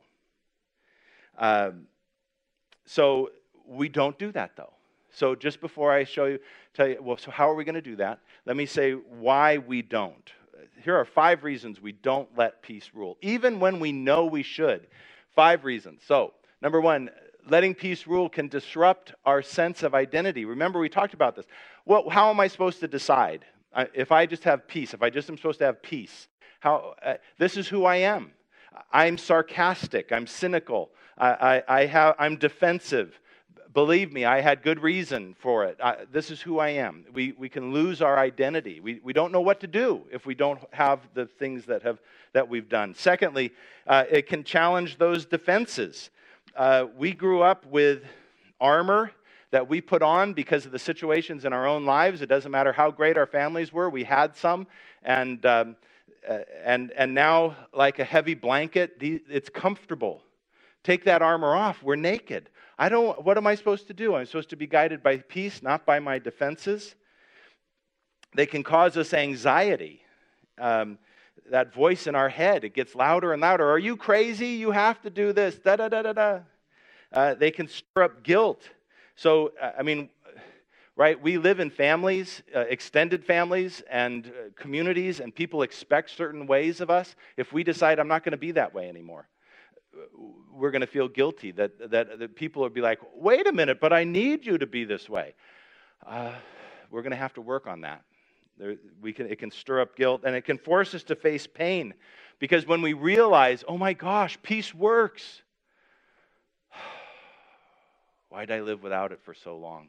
Um, 1.38 1.86
so 2.86 3.30
we 3.66 3.88
don't 3.88 4.18
do 4.18 4.32
that 4.32 4.56
though. 4.56 4.72
So 5.10 5.34
just 5.34 5.60
before 5.60 5.92
I 5.92 6.04
show 6.04 6.24
you, 6.26 6.40
tell 6.74 6.88
you, 6.88 6.98
well, 7.00 7.16
so 7.16 7.30
how 7.30 7.48
are 7.48 7.54
we 7.54 7.64
going 7.64 7.76
to 7.76 7.80
do 7.80 7.96
that? 7.96 8.18
Let 8.46 8.56
me 8.56 8.66
say 8.66 8.92
why 8.92 9.58
we 9.58 9.80
don't. 9.80 10.32
Here 10.82 10.96
are 10.96 11.04
five 11.04 11.44
reasons 11.44 11.80
we 11.80 11.92
don't 11.92 12.28
let 12.36 12.62
peace 12.62 12.90
rule, 12.92 13.16
even 13.22 13.60
when 13.60 13.78
we 13.78 13.92
know 13.92 14.26
we 14.26 14.42
should. 14.42 14.86
Five 15.34 15.64
reasons. 15.64 16.02
So, 16.06 16.34
number 16.60 16.80
one, 16.80 17.10
letting 17.48 17.74
peace 17.74 18.06
rule 18.06 18.28
can 18.28 18.48
disrupt 18.48 19.14
our 19.24 19.40
sense 19.40 19.82
of 19.82 19.94
identity. 19.94 20.44
Remember, 20.44 20.78
we 20.78 20.88
talked 20.88 21.14
about 21.14 21.36
this. 21.36 21.46
Well, 21.86 22.08
how 22.10 22.30
am 22.30 22.40
I 22.40 22.48
supposed 22.48 22.80
to 22.80 22.88
decide? 22.88 23.44
If 23.94 24.12
I 24.12 24.26
just 24.26 24.44
have 24.44 24.68
peace, 24.68 24.94
if 24.94 25.02
I 25.02 25.10
just 25.10 25.28
am 25.28 25.36
supposed 25.36 25.58
to 25.58 25.66
have 25.66 25.82
peace, 25.82 26.28
how, 26.60 26.94
uh, 27.04 27.14
this 27.38 27.56
is 27.56 27.68
who 27.68 27.84
I 27.84 27.96
am. 27.96 28.32
I'm 28.92 29.18
sarcastic, 29.18 30.12
I'm 30.12 30.26
cynical, 30.26 30.90
I, 31.18 31.62
I, 31.68 31.80
I 31.82 31.86
have, 31.86 32.16
I'm 32.18 32.36
defensive. 32.36 33.20
believe 33.74 34.12
me, 34.12 34.24
I 34.24 34.40
had 34.40 34.62
good 34.62 34.80
reason 34.80 35.34
for 35.38 35.64
it. 35.64 35.76
I, 35.82 36.06
this 36.10 36.30
is 36.30 36.40
who 36.40 36.60
I 36.60 36.70
am. 36.70 37.04
We, 37.12 37.32
we 37.32 37.48
can 37.48 37.72
lose 37.72 38.00
our 38.00 38.18
identity. 38.18 38.80
We, 38.80 39.00
we 39.02 39.12
don't 39.12 39.32
know 39.32 39.40
what 39.40 39.60
to 39.60 39.66
do 39.66 40.02
if 40.12 40.24
we 40.24 40.34
don't 40.34 40.60
have 40.72 41.00
the 41.12 41.26
things 41.26 41.66
that, 41.66 41.82
have, 41.82 41.98
that 42.32 42.48
we've 42.48 42.68
done. 42.68 42.94
Secondly, 42.94 43.52
uh, 43.86 44.04
it 44.10 44.28
can 44.28 44.44
challenge 44.44 44.96
those 44.96 45.26
defenses. 45.26 46.10
Uh, 46.56 46.86
we 46.96 47.12
grew 47.12 47.42
up 47.42 47.66
with 47.66 48.04
armor 48.60 49.10
that 49.54 49.68
we 49.68 49.80
put 49.80 50.02
on 50.02 50.32
because 50.32 50.66
of 50.66 50.72
the 50.72 50.80
situations 50.80 51.44
in 51.44 51.52
our 51.52 51.64
own 51.64 51.84
lives. 51.84 52.22
It 52.22 52.26
doesn't 52.26 52.50
matter 52.50 52.72
how 52.72 52.90
great 52.90 53.16
our 53.16 53.24
families 53.24 53.72
were, 53.72 53.88
we 53.88 54.02
had 54.02 54.34
some. 54.34 54.66
And, 55.04 55.46
um, 55.46 55.76
uh, 56.28 56.38
and, 56.64 56.90
and 56.90 57.14
now, 57.14 57.54
like 57.72 58.00
a 58.00 58.04
heavy 58.04 58.34
blanket, 58.34 58.96
it's 59.00 59.48
comfortable. 59.48 60.22
Take 60.82 61.04
that 61.04 61.22
armor 61.22 61.54
off. 61.54 61.84
We're 61.84 61.94
naked. 61.94 62.50
I 62.80 62.88
don't, 62.88 63.24
what 63.24 63.38
am 63.38 63.46
I 63.46 63.54
supposed 63.54 63.86
to 63.86 63.94
do? 63.94 64.16
I'm 64.16 64.26
supposed 64.26 64.50
to 64.50 64.56
be 64.56 64.66
guided 64.66 65.04
by 65.04 65.18
peace, 65.18 65.62
not 65.62 65.86
by 65.86 66.00
my 66.00 66.18
defenses. 66.18 66.96
They 68.34 68.46
can 68.46 68.64
cause 68.64 68.96
us 68.96 69.14
anxiety. 69.14 70.02
Um, 70.58 70.98
that 71.48 71.72
voice 71.72 72.08
in 72.08 72.16
our 72.16 72.28
head, 72.28 72.64
it 72.64 72.74
gets 72.74 72.96
louder 72.96 73.32
and 73.32 73.40
louder. 73.40 73.70
Are 73.70 73.78
you 73.78 73.96
crazy? 73.96 74.48
You 74.48 74.72
have 74.72 75.00
to 75.02 75.10
do 75.10 75.32
this. 75.32 75.54
Da 75.60 75.76
da 75.76 75.88
da 75.88 76.02
da 76.02 76.12
da. 76.12 76.40
Uh, 77.12 77.34
they 77.34 77.52
can 77.52 77.68
stir 77.68 78.02
up 78.02 78.24
guilt. 78.24 78.68
So, 79.16 79.52
uh, 79.60 79.72
I 79.78 79.82
mean, 79.82 80.08
right? 80.96 81.20
We 81.20 81.38
live 81.38 81.60
in 81.60 81.70
families, 81.70 82.42
uh, 82.54 82.60
extended 82.60 83.24
families, 83.24 83.82
and 83.90 84.26
uh, 84.26 84.30
communities, 84.56 85.20
and 85.20 85.34
people 85.34 85.62
expect 85.62 86.10
certain 86.10 86.46
ways 86.46 86.80
of 86.80 86.90
us. 86.90 87.16
If 87.36 87.52
we 87.52 87.64
decide, 87.64 87.98
I'm 87.98 88.08
not 88.08 88.24
going 88.24 88.32
to 88.32 88.38
be 88.38 88.52
that 88.52 88.74
way 88.74 88.88
anymore, 88.88 89.28
we're 90.52 90.70
going 90.70 90.80
to 90.80 90.86
feel 90.86 91.08
guilty 91.08 91.50
that, 91.52 91.90
that, 91.90 92.18
that 92.18 92.36
people 92.36 92.62
will 92.62 92.70
be 92.70 92.80
like, 92.80 93.00
wait 93.14 93.46
a 93.46 93.52
minute, 93.52 93.80
but 93.80 93.92
I 93.92 94.04
need 94.04 94.46
you 94.46 94.58
to 94.58 94.66
be 94.66 94.84
this 94.84 95.08
way. 95.08 95.34
Uh, 96.06 96.32
we're 96.90 97.02
going 97.02 97.12
to 97.12 97.16
have 97.16 97.34
to 97.34 97.40
work 97.40 97.66
on 97.66 97.82
that. 97.82 98.02
There, 98.58 98.76
we 99.00 99.12
can, 99.12 99.26
it 99.26 99.38
can 99.38 99.50
stir 99.50 99.80
up 99.80 99.96
guilt 99.96 100.22
and 100.24 100.36
it 100.36 100.42
can 100.42 100.58
force 100.58 100.94
us 100.94 101.02
to 101.04 101.16
face 101.16 101.46
pain 101.46 101.94
because 102.38 102.66
when 102.66 102.82
we 102.82 102.92
realize, 102.92 103.64
oh 103.66 103.78
my 103.78 103.92
gosh, 103.94 104.38
peace 104.42 104.72
works, 104.72 105.42
why 108.34 108.46
did 108.46 108.56
I 108.56 108.62
live 108.62 108.82
without 108.82 109.12
it 109.12 109.20
for 109.22 109.32
so 109.32 109.56
long? 109.56 109.86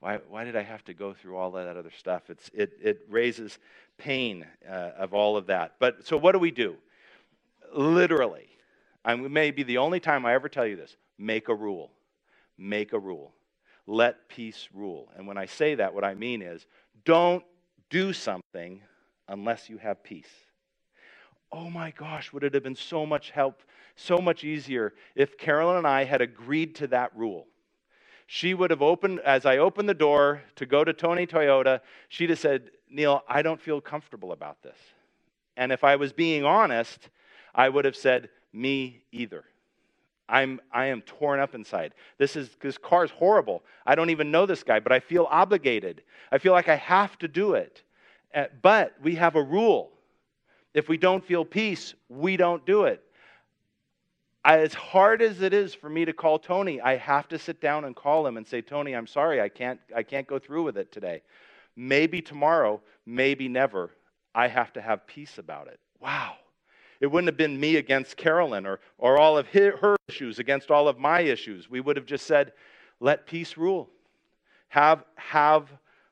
Why, 0.00 0.20
why 0.26 0.44
did 0.44 0.56
I 0.56 0.62
have 0.62 0.82
to 0.86 0.94
go 0.94 1.12
through 1.12 1.36
all 1.36 1.50
that 1.50 1.76
other 1.76 1.90
stuff? 1.90 2.30
It's, 2.30 2.50
it, 2.54 2.72
it 2.82 3.00
raises 3.10 3.58
pain 3.98 4.46
uh, 4.66 4.92
of 4.96 5.12
all 5.12 5.36
of 5.36 5.48
that. 5.48 5.74
But 5.78 6.06
so 6.06 6.16
what 6.16 6.32
do 6.32 6.38
we 6.38 6.50
do? 6.50 6.76
Literally, 7.74 8.46
I 9.04 9.16
may 9.16 9.50
be 9.50 9.64
the 9.64 9.76
only 9.76 10.00
time 10.00 10.24
I 10.24 10.32
ever 10.32 10.48
tell 10.48 10.66
you 10.66 10.76
this 10.76 10.96
make 11.18 11.50
a 11.50 11.54
rule. 11.54 11.90
Make 12.56 12.94
a 12.94 12.98
rule. 12.98 13.34
Let 13.86 14.30
peace 14.30 14.70
rule. 14.72 15.10
And 15.14 15.26
when 15.26 15.36
I 15.36 15.44
say 15.44 15.74
that, 15.74 15.92
what 15.92 16.04
I 16.04 16.14
mean 16.14 16.40
is 16.40 16.64
don't 17.04 17.44
do 17.90 18.14
something 18.14 18.80
unless 19.28 19.68
you 19.68 19.76
have 19.76 20.02
peace. 20.02 20.45
Oh 21.52 21.70
my 21.70 21.92
gosh, 21.92 22.32
would 22.32 22.44
it 22.44 22.54
have 22.54 22.62
been 22.62 22.76
so 22.76 23.06
much 23.06 23.30
help, 23.30 23.62
so 23.94 24.18
much 24.18 24.44
easier 24.44 24.94
if 25.14 25.38
Carolyn 25.38 25.78
and 25.78 25.86
I 25.86 26.04
had 26.04 26.20
agreed 26.20 26.74
to 26.76 26.86
that 26.88 27.16
rule? 27.16 27.46
She 28.26 28.54
would 28.54 28.70
have 28.70 28.82
opened, 28.82 29.20
as 29.20 29.46
I 29.46 29.58
opened 29.58 29.88
the 29.88 29.94
door 29.94 30.42
to 30.56 30.66
go 30.66 30.82
to 30.82 30.92
Tony 30.92 31.26
Toyota, 31.26 31.80
she'd 32.08 32.30
have 32.30 32.40
said, 32.40 32.70
Neil, 32.90 33.22
I 33.28 33.42
don't 33.42 33.60
feel 33.60 33.80
comfortable 33.80 34.32
about 34.32 34.62
this. 34.62 34.76
And 35.56 35.70
if 35.70 35.84
I 35.84 35.96
was 35.96 36.12
being 36.12 36.44
honest, 36.44 37.08
I 37.54 37.68
would 37.68 37.84
have 37.84 37.96
said, 37.96 38.28
me 38.52 39.02
either. 39.12 39.44
I'm, 40.28 40.60
I 40.72 40.86
am 40.86 41.02
torn 41.02 41.38
up 41.38 41.54
inside. 41.54 41.94
This, 42.18 42.34
is, 42.34 42.50
this 42.60 42.78
car 42.78 43.04
is 43.04 43.12
horrible. 43.12 43.62
I 43.86 43.94
don't 43.94 44.10
even 44.10 44.32
know 44.32 44.44
this 44.44 44.64
guy, 44.64 44.80
but 44.80 44.90
I 44.90 44.98
feel 44.98 45.28
obligated. 45.30 46.02
I 46.32 46.38
feel 46.38 46.52
like 46.52 46.68
I 46.68 46.76
have 46.76 47.16
to 47.20 47.28
do 47.28 47.54
it. 47.54 47.82
Uh, 48.34 48.46
but 48.60 48.94
we 49.00 49.14
have 49.14 49.36
a 49.36 49.42
rule. 49.42 49.92
If 50.76 50.90
we 50.90 50.98
don't 50.98 51.24
feel 51.24 51.46
peace, 51.46 51.94
we 52.10 52.36
don't 52.36 52.64
do 52.66 52.84
it. 52.84 53.02
As 54.44 54.74
hard 54.74 55.22
as 55.22 55.40
it 55.40 55.54
is 55.54 55.74
for 55.74 55.88
me 55.88 56.04
to 56.04 56.12
call 56.12 56.38
Tony, 56.38 56.82
I 56.82 56.98
have 56.98 57.28
to 57.28 57.38
sit 57.38 57.62
down 57.62 57.86
and 57.86 57.96
call 57.96 58.26
him 58.26 58.36
and 58.36 58.46
say, 58.46 58.60
Tony, 58.60 58.94
I'm 58.94 59.06
sorry, 59.06 59.40
I 59.40 59.48
can't, 59.48 59.80
I 59.96 60.02
can't 60.02 60.26
go 60.26 60.38
through 60.38 60.64
with 60.64 60.76
it 60.76 60.92
today. 60.92 61.22
Maybe 61.76 62.20
tomorrow, 62.20 62.82
maybe 63.06 63.48
never. 63.48 63.92
I 64.34 64.48
have 64.48 64.74
to 64.74 64.82
have 64.82 65.06
peace 65.06 65.38
about 65.38 65.68
it. 65.68 65.80
Wow. 65.98 66.34
It 67.00 67.06
wouldn't 67.06 67.28
have 67.28 67.38
been 67.38 67.58
me 67.58 67.76
against 67.76 68.18
Carolyn 68.18 68.66
or, 68.66 68.80
or 68.98 69.16
all 69.16 69.38
of 69.38 69.46
her 69.48 69.96
issues 70.08 70.38
against 70.38 70.70
all 70.70 70.88
of 70.88 70.98
my 70.98 71.22
issues. 71.22 71.70
We 71.70 71.80
would 71.80 71.96
have 71.96 72.06
just 72.06 72.26
said, 72.26 72.52
let 73.00 73.26
peace 73.26 73.56
rule. 73.56 73.88
Have, 74.68 75.04
have 75.14 75.70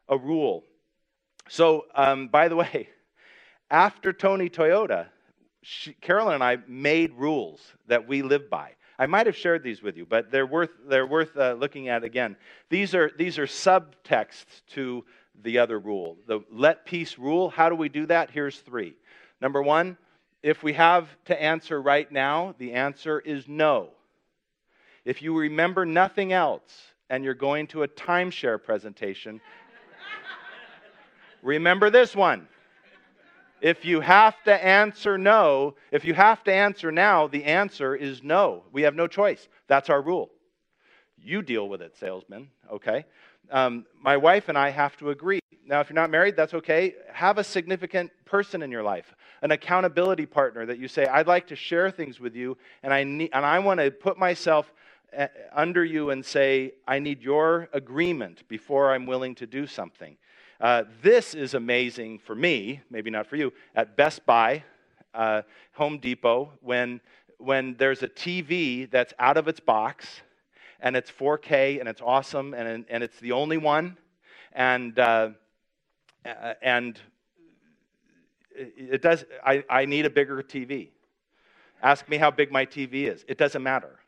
a 0.09 0.17
rule. 0.17 0.65
So, 1.51 1.85
um, 1.95 2.29
by 2.29 2.49
the 2.49 2.57
way, 2.65 2.89
after 3.71 4.13
Tony 4.13 4.49
Toyota, 4.49 5.07
she, 5.63 5.95
Carolyn 5.95 6.35
and 6.35 6.45
I 6.45 6.59
made 6.67 7.15
rules 7.15 7.61
that 7.87 8.07
we 8.07 8.23
live 8.23 8.51
by. 8.51 8.73
I 8.99 9.07
might 9.07 9.27
have 9.27 9.37
shared 9.37 9.63
these 9.63 9.83
with 9.83 9.97
you, 9.97 10.07
but 10.07 10.31
they're 10.31 10.47
worth, 10.47 10.71
they're 10.87 11.07
worth 11.07 11.37
uh, 11.37 11.55
looking 11.55 11.89
at 11.89 12.05
again. 12.05 12.37
These 12.71 12.95
are, 12.95 13.11
these 13.17 13.39
are 13.39 13.47
subtexts 13.47 14.63
to 14.75 15.05
the 15.43 15.59
other 15.59 15.79
rule. 15.79 16.17
The 16.27 16.41
let 16.51 16.85
peace 16.85 17.19
rule. 17.19 17.51
How 17.51 17.69
do 17.69 17.75
we 17.75 17.89
do 17.89 18.07
that? 18.07 18.31
Here's 18.31 18.61
three. 18.61 18.95
Number 19.41 19.63
one, 19.63 19.97
if 20.43 20.63
we 20.63 20.75
have 20.75 21.09
to 21.25 21.43
answer 21.43 21.81
right 21.81 22.11
now, 22.13 22.55
the 22.59 22.73
answer 22.75 23.19
is 23.19 23.49
no. 23.49 23.91
If 25.05 25.23
you 25.23 25.37
remember 25.37 25.85
nothing 25.85 26.33
else 26.33 26.71
and 27.11 27.25
you're 27.25 27.35
going 27.35 27.67
to 27.69 27.83
a 27.83 27.89
timeshare 27.89 28.63
presentation, 28.63 29.41
remember 31.43 31.91
this 31.91 32.15
one. 32.15 32.47
If 33.65 33.87
you 33.87 34.01
have 34.01 34.35
to 34.43 34.53
answer 34.53 35.17
no, 35.17 35.77
if 35.91 36.05
you 36.05 36.13
have 36.13 36.45
to 36.45 36.53
answer 36.53 36.93
now, 36.93 37.29
the 37.29 37.45
answer 37.45 37.97
is 37.97 38.23
no. 38.23 38.65
We 38.73 38.83
have 38.83 38.95
no 38.95 39.07
choice. 39.07 39.49
That's 39.69 39.89
our 39.89 40.03
rule. 40.03 40.29
You 41.17 41.41
deal 41.41 41.67
with 41.67 41.81
it, 41.81 41.97
salesman, 41.97 42.51
okay? 42.71 43.07
Um, 43.51 43.87
my 43.99 44.19
wife 44.19 44.51
and 44.51 44.59
I 44.59 44.69
have 44.69 44.99
to 44.99 45.09
agree. 45.09 45.41
Now, 45.67 45.81
if 45.81 45.89
you're 45.89 45.95
not 45.95 46.11
married, 46.11 46.37
that's 46.37 46.53
okay. 46.53 46.95
Have 47.11 47.39
a 47.39 47.45
significant 47.45 48.11
person 48.27 48.61
in 48.61 48.71
your 48.71 48.83
life, 48.83 49.15
an 49.41 49.51
accountability 49.51 50.27
partner 50.27 50.67
that 50.67 50.79
you 50.79 50.87
say, 50.87 51.07
I'd 51.07 51.27
like 51.27 51.47
to 51.47 51.57
share 51.57 51.91
things 51.91 52.21
with 52.21 52.35
you, 52.35 52.59
and 52.83 52.93
I, 52.93 53.05
need, 53.05 53.31
and 53.33 53.47
I 53.47 53.61
want 53.61 53.81
to 53.81 53.91
put 53.91 54.19
myself 54.19 54.71
uh, 55.17 55.29
under 55.55 55.83
you 55.83 56.11
and 56.11 56.23
say, 56.23 56.73
I 56.87 56.99
need 56.99 57.23
your 57.23 57.71
agreement 57.73 58.47
before 58.47 58.93
I'm 58.93 59.07
willing 59.07 59.35
to 59.37 59.47
do 59.47 59.67
something. 59.67 60.19
Uh, 60.61 60.85
this 61.03 61.35
is 61.35 61.55
amazing 61.55 62.19
for 62.19 62.35
me, 62.35 62.81
maybe 62.91 63.11
not 63.11 63.27
for 63.27 63.37
you, 63.37 63.53
at 63.75 63.97
Best 63.97 64.25
Buy, 64.25 64.65
uh, 65.13 65.43
Home 65.73 65.99
Depot, 65.99 66.53
when, 66.61 67.01
when 67.39 67.75
there's 67.79 68.03
a 68.03 68.09
TV 68.09 68.91
that's 68.91 69.13
out 69.19 69.37
of 69.37 69.49
its 69.49 69.61
box 69.61 70.23
and 70.81 70.97
it's 70.97 71.11
4K 71.11 71.81
and 71.81 71.89
it's 71.89 72.01
awesome 72.01 72.55
and, 72.55 72.85
and 72.89 73.03
it's 73.03 73.19
the 73.21 73.33
only 73.33 73.59
one. 73.59 73.97
And 74.53 74.99
uh, 74.99 75.31
and 76.63 76.99
it 78.55 79.03
does, 79.03 79.25
I, 79.45 79.65
I 79.69 79.85
need 79.85 80.07
a 80.07 80.11
bigger 80.11 80.43
TV. 80.43 80.89
Ask 81.83 82.09
me 82.09 82.17
how 82.17 82.31
big 82.31 82.51
my 82.51 82.65
TV 82.65 83.13
is. 83.13 83.25
It 83.29 83.37
doesn't 83.37 83.63
matter. 83.63 83.99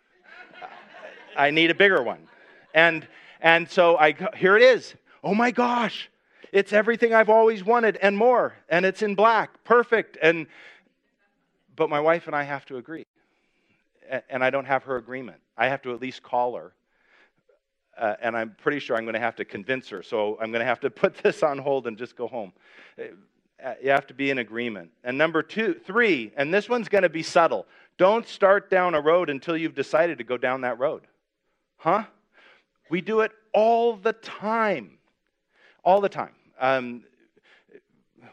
I 1.37 1.51
need 1.51 1.71
a 1.71 1.75
bigger 1.75 2.03
one. 2.03 2.29
And, 2.73 3.07
and 3.41 3.69
so 3.69 3.99
I, 3.99 4.15
here 4.37 4.57
it 4.57 4.63
is. 4.63 4.95
Oh 5.23 5.35
my 5.35 5.51
gosh, 5.51 6.09
it's 6.57 6.73
everything 6.73 7.13
I've 7.15 7.29
always 7.29 7.65
wanted 7.65 7.97
and 7.97 8.17
more. 8.17 8.55
And 8.69 8.85
it's 8.85 9.03
in 9.03 9.15
black, 9.15 9.65
perfect. 9.65 10.17
And, 10.21 10.47
but 11.75 11.91
my 11.91 12.01
wife 12.01 12.27
and 12.27 12.35
I 12.35 12.45
have 12.45 12.65
to 12.67 12.77
agree. 12.77 13.05
And 14.31 14.43
I 14.43 14.51
don't 14.51 14.67
have 14.67 14.85
her 14.85 14.97
agreement. 14.97 15.39
I 15.57 15.69
have 15.69 15.83
to 15.83 15.93
at 15.93 16.01
least 16.01 16.23
call 16.23 16.57
her 16.57 16.73
uh, 17.97 18.15
and 18.21 18.37
I'm 18.37 18.55
pretty 18.61 18.79
sure 18.79 18.97
I'm 18.97 19.05
going 19.05 19.15
to 19.15 19.21
have 19.21 19.37
to 19.37 19.45
convince 19.45 19.89
her. 19.89 20.03
So 20.03 20.39
I'm 20.41 20.51
going 20.51 20.61
to 20.61 20.67
have 20.67 20.81
to 20.81 20.91
put 20.91 21.15
this 21.23 21.43
on 21.43 21.59
hold 21.59 21.87
and 21.87 21.97
just 21.97 22.17
go 22.17 22.27
home. 22.27 22.53
Uh, 22.99 23.73
you 23.83 23.91
have 23.91 24.07
to 24.09 24.15
be 24.15 24.31
in 24.31 24.39
agreement. 24.39 24.91
And 25.03 25.17
number 25.17 25.43
two, 25.43 25.75
three, 25.75 26.33
and 26.37 26.53
this 26.53 26.69
one's 26.69 26.89
going 26.89 27.03
to 27.03 27.09
be 27.09 27.23
subtle. 27.23 27.67
Don't 27.97 28.29
start 28.29 28.69
down 28.69 28.95
a 28.95 29.01
road 29.01 29.31
until 29.31 29.57
you've 29.57 29.75
decided 29.75 30.19
to 30.19 30.25
go 30.25 30.37
down 30.37 30.61
that 30.63 30.79
road. 30.79 31.07
Huh? 31.79 32.05
We 32.91 33.01
do 33.01 33.21
it 33.21 33.33
all 33.55 33.97
the 33.97 34.13
time. 34.13 34.99
All 35.83 36.01
the 36.01 36.09
time. 36.09 36.33
Um, 36.61 37.05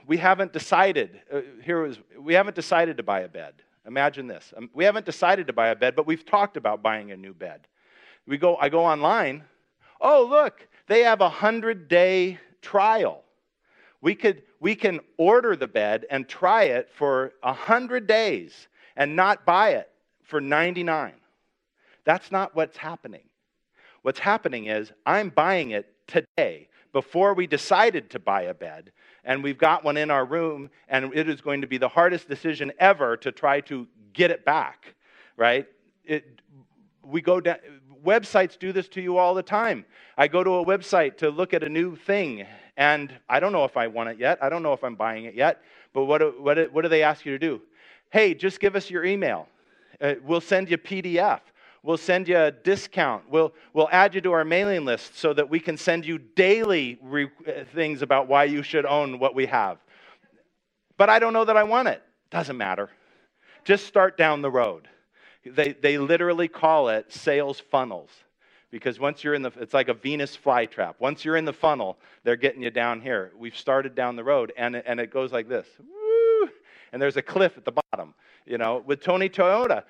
we 0.07 0.17
haven't 0.17 0.53
decided. 0.53 1.21
Uh, 1.31 1.41
here 1.63 1.85
is 1.85 1.97
we 2.19 2.33
haven't 2.33 2.55
decided 2.55 2.97
to 2.97 3.03
buy 3.03 3.21
a 3.21 3.27
bed. 3.27 3.53
Imagine 3.85 4.27
this. 4.27 4.53
Um, 4.55 4.69
we 4.73 4.85
haven't 4.85 5.05
decided 5.05 5.47
to 5.47 5.53
buy 5.53 5.69
a 5.69 5.75
bed, 5.75 5.95
but 5.95 6.07
we've 6.07 6.25
talked 6.25 6.57
about 6.57 6.81
buying 6.81 7.11
a 7.11 7.17
new 7.17 7.33
bed. 7.33 7.67
We 8.25 8.37
go. 8.37 8.55
I 8.57 8.69
go 8.69 8.85
online 8.85 9.43
oh, 10.03 10.27
look, 10.29 10.67
they 10.87 11.03
have 11.03 11.21
a 11.21 11.25
100 11.25 11.87
day 11.87 12.37
trial. 12.61 13.23
We, 14.01 14.13
could, 14.13 14.43
we 14.59 14.75
can 14.75 14.99
order 15.17 15.55
the 15.55 15.67
bed 15.67 16.05
and 16.11 16.27
try 16.27 16.63
it 16.63 16.89
for 16.93 17.33
a 17.41 17.47
100 17.47 18.05
days 18.05 18.67
and 18.95 19.15
not 19.15 19.45
buy 19.45 19.71
it 19.71 19.89
for 20.21 20.41
99. 20.41 21.13
That's 22.03 22.31
not 22.31 22.53
what's 22.53 22.77
happening. 22.77 23.23
What's 24.01 24.19
happening 24.19 24.65
is 24.65 24.91
I'm 25.05 25.29
buying 25.29 25.71
it 25.71 25.87
today 26.05 26.67
before 26.93 27.33
we 27.33 27.47
decided 27.47 28.09
to 28.11 28.19
buy 28.19 28.43
a 28.43 28.53
bed, 28.53 28.91
and 29.25 29.43
we've 29.43 29.57
got 29.57 29.83
one 29.83 29.97
in 29.97 30.09
our 30.09 30.23
room, 30.23 30.69
and 30.87 31.13
it 31.13 31.27
is 31.27 31.41
going 31.41 31.61
to 31.61 31.67
be 31.67 31.77
the 31.77 31.89
hardest 31.89 32.29
decision 32.29 32.71
ever 32.79 33.17
to 33.17 33.31
try 33.31 33.59
to 33.61 33.87
get 34.13 34.31
it 34.31 34.45
back, 34.45 34.95
right? 35.35 35.65
It, 36.05 36.39
we 37.03 37.21
go 37.21 37.41
down, 37.41 37.57
websites 38.05 38.57
do 38.57 38.71
this 38.71 38.87
to 38.89 39.01
you 39.01 39.17
all 39.17 39.33
the 39.33 39.43
time. 39.43 39.85
I 40.17 40.27
go 40.27 40.43
to 40.43 40.55
a 40.55 40.65
website 40.65 41.17
to 41.17 41.29
look 41.29 41.53
at 41.53 41.63
a 41.63 41.69
new 41.69 41.95
thing, 41.95 42.45
and 42.77 43.13
I 43.27 43.39
don't 43.39 43.51
know 43.51 43.65
if 43.65 43.75
I 43.75 43.87
want 43.87 44.09
it 44.09 44.19
yet. 44.19 44.37
I 44.41 44.49
don't 44.49 44.63
know 44.63 44.73
if 44.73 44.83
I'm 44.83 44.95
buying 44.95 45.25
it 45.25 45.33
yet. 45.33 45.61
But 45.93 46.05
what, 46.05 46.41
what, 46.41 46.71
what 46.71 46.81
do 46.83 46.89
they 46.89 47.03
ask 47.03 47.25
you 47.25 47.31
to 47.31 47.39
do? 47.39 47.61
Hey, 48.11 48.33
just 48.33 48.59
give 48.59 48.75
us 48.75 48.89
your 48.89 49.03
email. 49.03 49.47
Uh, 49.99 50.15
we'll 50.23 50.41
send 50.41 50.69
you 50.69 50.77
PDF. 50.77 51.39
We'll 51.83 51.97
send 51.97 52.29
you 52.29 52.37
a 52.37 52.51
discount. 52.51 53.29
We'll, 53.29 53.53
we'll 53.73 53.89
add 53.91 54.15
you 54.15 54.21
to 54.21 54.31
our 54.31 54.45
mailing 54.45 54.85
list 54.85 55.17
so 55.17 55.33
that 55.33 55.49
we 55.49 55.59
can 55.59 55.77
send 55.77 56.05
you 56.05 56.17
daily 56.17 56.97
re- 57.01 57.29
uh, 57.45 57.65
things 57.75 58.01
about 58.01 58.27
why 58.27 58.45
you 58.45 58.63
should 58.63 58.85
own 58.85 59.19
what 59.19 59.35
we 59.35 59.45
have. 59.47 59.77
But 60.97 61.09
I 61.09 61.19
don't 61.19 61.33
know 61.33 61.45
that 61.45 61.57
I 61.57 61.63
want 61.63 61.89
it. 61.89 62.01
Doesn't 62.31 62.57
matter. 62.57 62.89
Just 63.65 63.85
start 63.85 64.17
down 64.17 64.41
the 64.41 64.49
road. 64.49 64.87
They, 65.45 65.73
they 65.73 65.97
literally 65.97 66.47
call 66.47 66.87
it 66.87 67.11
sales 67.11 67.59
funnels 67.59 68.09
because 68.73 68.99
once 68.99 69.23
you're 69.23 69.35
in 69.35 69.43
the 69.43 69.51
it's 69.59 69.73
like 69.73 69.87
a 69.87 69.93
venus 69.93 70.35
flytrap 70.35 70.95
once 70.97 71.23
you're 71.23 71.37
in 71.37 71.45
the 71.45 71.53
funnel 71.53 71.95
they're 72.23 72.35
getting 72.35 72.63
you 72.63 72.71
down 72.71 72.99
here 72.99 73.31
we've 73.37 73.55
started 73.55 73.93
down 73.93 74.15
the 74.15 74.23
road 74.23 74.51
and, 74.57 74.75
and 74.75 74.99
it 74.99 75.11
goes 75.11 75.31
like 75.31 75.47
this 75.47 75.67
Woo! 75.79 76.49
and 76.91 76.99
there's 76.99 77.15
a 77.15 77.21
cliff 77.21 77.55
at 77.55 77.65
the 77.65 77.71
bottom 77.71 78.15
you 78.47 78.57
know 78.57 78.81
with 78.85 78.99
tony 78.99 79.29
toyota 79.29 79.83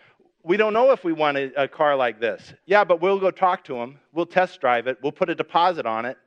we 0.43 0.57
don't 0.57 0.73
know 0.73 0.91
if 0.91 1.03
we 1.03 1.13
want 1.13 1.37
a, 1.37 1.63
a 1.63 1.67
car 1.67 1.95
like 1.95 2.19
this. 2.19 2.53
Yeah, 2.65 2.83
but 2.83 3.01
we'll 3.01 3.19
go 3.19 3.31
talk 3.31 3.63
to 3.65 3.75
them. 3.75 3.99
We'll 4.11 4.25
test 4.25 4.59
drive 4.59 4.87
it. 4.87 4.97
We'll 5.01 5.13
put 5.13 5.29
a 5.29 5.35
deposit 5.35 5.85
on 5.85 6.05
it 6.05 6.17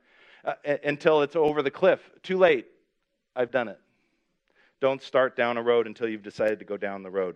uh, 0.43 0.53
until 0.83 1.21
it's 1.21 1.35
over 1.35 1.61
the 1.61 1.71
cliff. 1.71 1.99
Too 2.23 2.37
late. 2.37 2.65
I've 3.35 3.51
done 3.51 3.67
it. 3.67 3.79
Don't 4.81 5.01
start 5.01 5.35
down 5.35 5.57
a 5.57 5.61
road 5.61 5.87
until 5.87 6.07
you've 6.07 6.23
decided 6.23 6.59
to 6.59 6.65
go 6.65 6.77
down 6.77 7.03
the 7.03 7.11
road. 7.11 7.35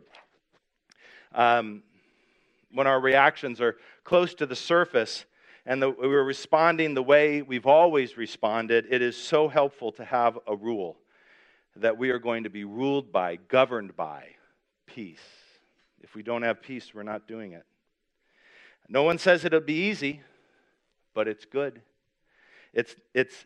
Um, 1.34 1.84
when 2.72 2.88
our 2.88 3.00
reactions 3.00 3.62
are 3.62 3.78
close 4.04 4.34
to 4.36 4.46
the 4.46 4.56
surface 4.56 5.26
and 5.65 5.82
the, 5.82 5.89
we're 5.91 6.24
responding 6.24 6.94
the 6.94 7.04
way 7.04 7.41
we've 7.41 7.67
always 7.67 8.17
responded, 8.17 8.88
it 8.89 9.02
is 9.02 9.15
so 9.15 9.48
helpful 9.48 9.91
to 9.94 10.06
have 10.06 10.39
a 10.48 10.56
rule 10.56 10.98
that 11.76 11.98
we 11.98 12.10
are 12.10 12.20
going 12.20 12.44
to 12.44 12.50
be 12.50 12.63
ruled 12.63 13.12
by, 13.12 13.36
governed 13.36 13.96
by 13.96 14.30
peace. 14.88 15.20
If 16.02 16.16
we 16.16 16.24
don't 16.24 16.42
have 16.42 16.62
peace, 16.62 16.94
we're 16.94 17.04
not 17.04 17.28
doing 17.28 17.54
it. 17.54 17.66
No 18.90 19.04
one 19.04 19.18
says 19.18 19.46
it'll 19.46 19.62
be 19.62 19.90
easy, 19.90 20.22
but 21.14 21.28
it's 21.28 21.46
good. 21.46 21.82
It's, 22.74 22.96
it's, 23.14 23.46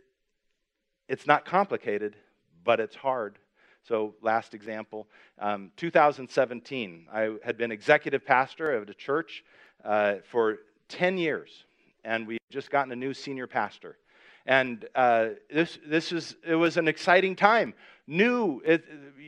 it's 1.07 1.27
not 1.27 1.45
complicated, 1.45 2.15
but 2.63 2.79
it's 2.79 2.95
hard. 2.95 3.37
So, 3.83 4.15
last 4.21 4.55
example 4.55 5.07
um, 5.37 5.71
2017, 5.77 7.05
I 7.13 7.35
had 7.43 7.57
been 7.57 7.71
executive 7.71 8.25
pastor 8.25 8.71
of 8.73 8.89
a 8.89 8.93
church 8.95 9.43
uh, 9.83 10.15
for 10.27 10.57
10 10.89 11.19
years, 11.19 11.65
and 12.03 12.25
we 12.25 12.39
just 12.49 12.71
gotten 12.71 12.91
a 12.91 12.95
new 12.95 13.13
senior 13.13 13.45
pastor. 13.45 13.97
And 14.45 14.85
uh, 14.93 15.29
this, 15.51 15.79
this 15.85 16.11
is, 16.11 16.35
it 16.45 16.55
was 16.55 16.77
an 16.77 16.87
exciting 16.87 17.35
time. 17.35 17.73
New, 18.07 18.61
it, 18.63 18.83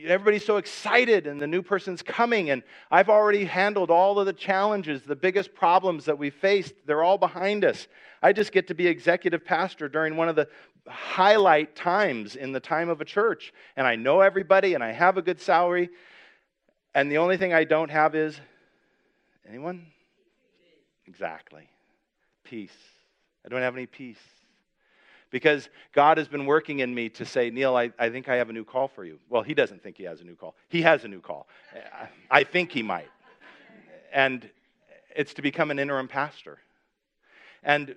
everybody's 0.06 0.44
so 0.44 0.58
excited, 0.58 1.26
and 1.26 1.40
the 1.40 1.46
new 1.46 1.62
person's 1.62 2.02
coming. 2.02 2.50
And 2.50 2.62
I've 2.90 3.08
already 3.08 3.44
handled 3.44 3.90
all 3.90 4.20
of 4.20 4.26
the 4.26 4.32
challenges, 4.32 5.02
the 5.02 5.16
biggest 5.16 5.54
problems 5.54 6.04
that 6.04 6.16
we 6.16 6.30
faced. 6.30 6.74
They're 6.86 7.02
all 7.02 7.18
behind 7.18 7.64
us. 7.64 7.88
I 8.22 8.32
just 8.32 8.52
get 8.52 8.68
to 8.68 8.74
be 8.74 8.86
executive 8.86 9.44
pastor 9.44 9.88
during 9.88 10.16
one 10.16 10.28
of 10.28 10.36
the 10.36 10.48
highlight 10.86 11.74
times 11.74 12.36
in 12.36 12.52
the 12.52 12.60
time 12.60 12.88
of 12.88 13.00
a 13.00 13.04
church. 13.04 13.52
And 13.76 13.86
I 13.86 13.96
know 13.96 14.20
everybody, 14.20 14.74
and 14.74 14.84
I 14.84 14.92
have 14.92 15.18
a 15.18 15.22
good 15.22 15.40
salary. 15.40 15.90
And 16.94 17.10
the 17.10 17.18
only 17.18 17.36
thing 17.36 17.52
I 17.52 17.64
don't 17.64 17.90
have 17.90 18.14
is 18.14 18.40
anyone? 19.48 19.86
Exactly. 21.06 21.68
Peace. 22.44 22.76
I 23.44 23.48
don't 23.48 23.62
have 23.62 23.74
any 23.74 23.86
peace 23.86 24.18
because 25.30 25.68
God 25.92 26.18
has 26.18 26.28
been 26.28 26.46
working 26.46 26.80
in 26.80 26.94
me 26.94 27.08
to 27.10 27.24
say, 27.24 27.50
Neil, 27.50 27.76
I, 27.76 27.90
I 27.98 28.10
think 28.10 28.28
I 28.28 28.36
have 28.36 28.50
a 28.50 28.52
new 28.52 28.64
call 28.64 28.88
for 28.88 29.04
you. 29.04 29.18
Well, 29.28 29.42
he 29.42 29.54
doesn't 29.54 29.82
think 29.82 29.96
he 29.96 30.04
has 30.04 30.20
a 30.20 30.24
new 30.24 30.34
call. 30.34 30.54
He 30.68 30.82
has 30.82 31.04
a 31.04 31.08
new 31.08 31.20
call. 31.20 31.46
I 32.30 32.44
think 32.44 32.72
he 32.72 32.82
might. 32.82 33.08
And 34.12 34.48
it's 35.14 35.34
to 35.34 35.42
become 35.42 35.70
an 35.70 35.78
interim 35.78 36.08
pastor. 36.08 36.58
And 37.62 37.94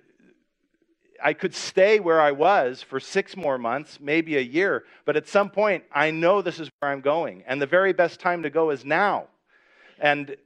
I 1.22 1.32
could 1.32 1.54
stay 1.54 2.00
where 2.00 2.20
I 2.20 2.32
was 2.32 2.82
for 2.82 2.98
six 2.98 3.36
more 3.36 3.56
months, 3.56 3.98
maybe 4.00 4.36
a 4.36 4.40
year, 4.40 4.84
but 5.04 5.16
at 5.16 5.28
some 5.28 5.50
point, 5.50 5.84
I 5.92 6.10
know 6.10 6.42
this 6.42 6.58
is 6.58 6.68
where 6.80 6.90
I'm 6.90 7.00
going. 7.00 7.44
And 7.46 7.62
the 7.62 7.66
very 7.66 7.92
best 7.92 8.18
time 8.18 8.42
to 8.42 8.50
go 8.50 8.70
is 8.70 8.84
now. 8.84 9.28
And 10.00 10.36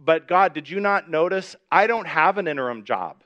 but 0.00 0.26
God, 0.26 0.52
did 0.52 0.68
you 0.68 0.80
not 0.80 1.08
notice? 1.08 1.54
I 1.70 1.86
don't 1.86 2.06
have 2.06 2.38
an 2.38 2.48
interim 2.48 2.84
job. 2.84 3.22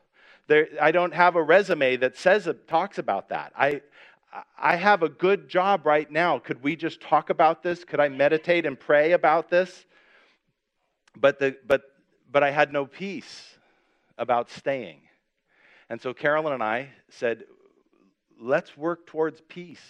There, 0.51 0.67
I 0.83 0.91
don't 0.91 1.15
have 1.15 1.37
a 1.37 1.43
resume 1.45 1.95
that 1.99 2.19
says 2.19 2.49
talks 2.67 2.99
about 2.99 3.29
that. 3.29 3.53
I, 3.57 3.83
I 4.61 4.75
have 4.75 5.05
a 5.05 5.09
good 5.09 5.49
job 5.49 5.87
right 5.87 6.11
now. 6.11 6.41
Could 6.41 6.61
we 6.61 6.75
just 6.75 7.01
talk 7.01 7.31
about 7.31 7.63
this? 7.63 7.85
Could 7.85 8.01
I 8.01 8.09
meditate 8.09 8.67
and 8.67 8.79
pray 8.79 9.13
about 9.13 9.49
this? 9.49 9.87
But, 11.17 11.39
the, 11.39 11.57
but, 11.69 11.83
but 12.33 12.43
I 12.43 12.51
had 12.51 12.73
no 12.73 12.85
peace 12.85 13.59
about 14.19 14.51
staying. 14.51 15.03
And 15.89 16.03
so 16.03 16.13
Carolyn 16.13 16.53
and 16.53 16.65
I 16.65 16.89
said, 17.11 17.45
let's 18.41 18.77
work 18.77 19.07
towards 19.07 19.41
peace. 19.43 19.85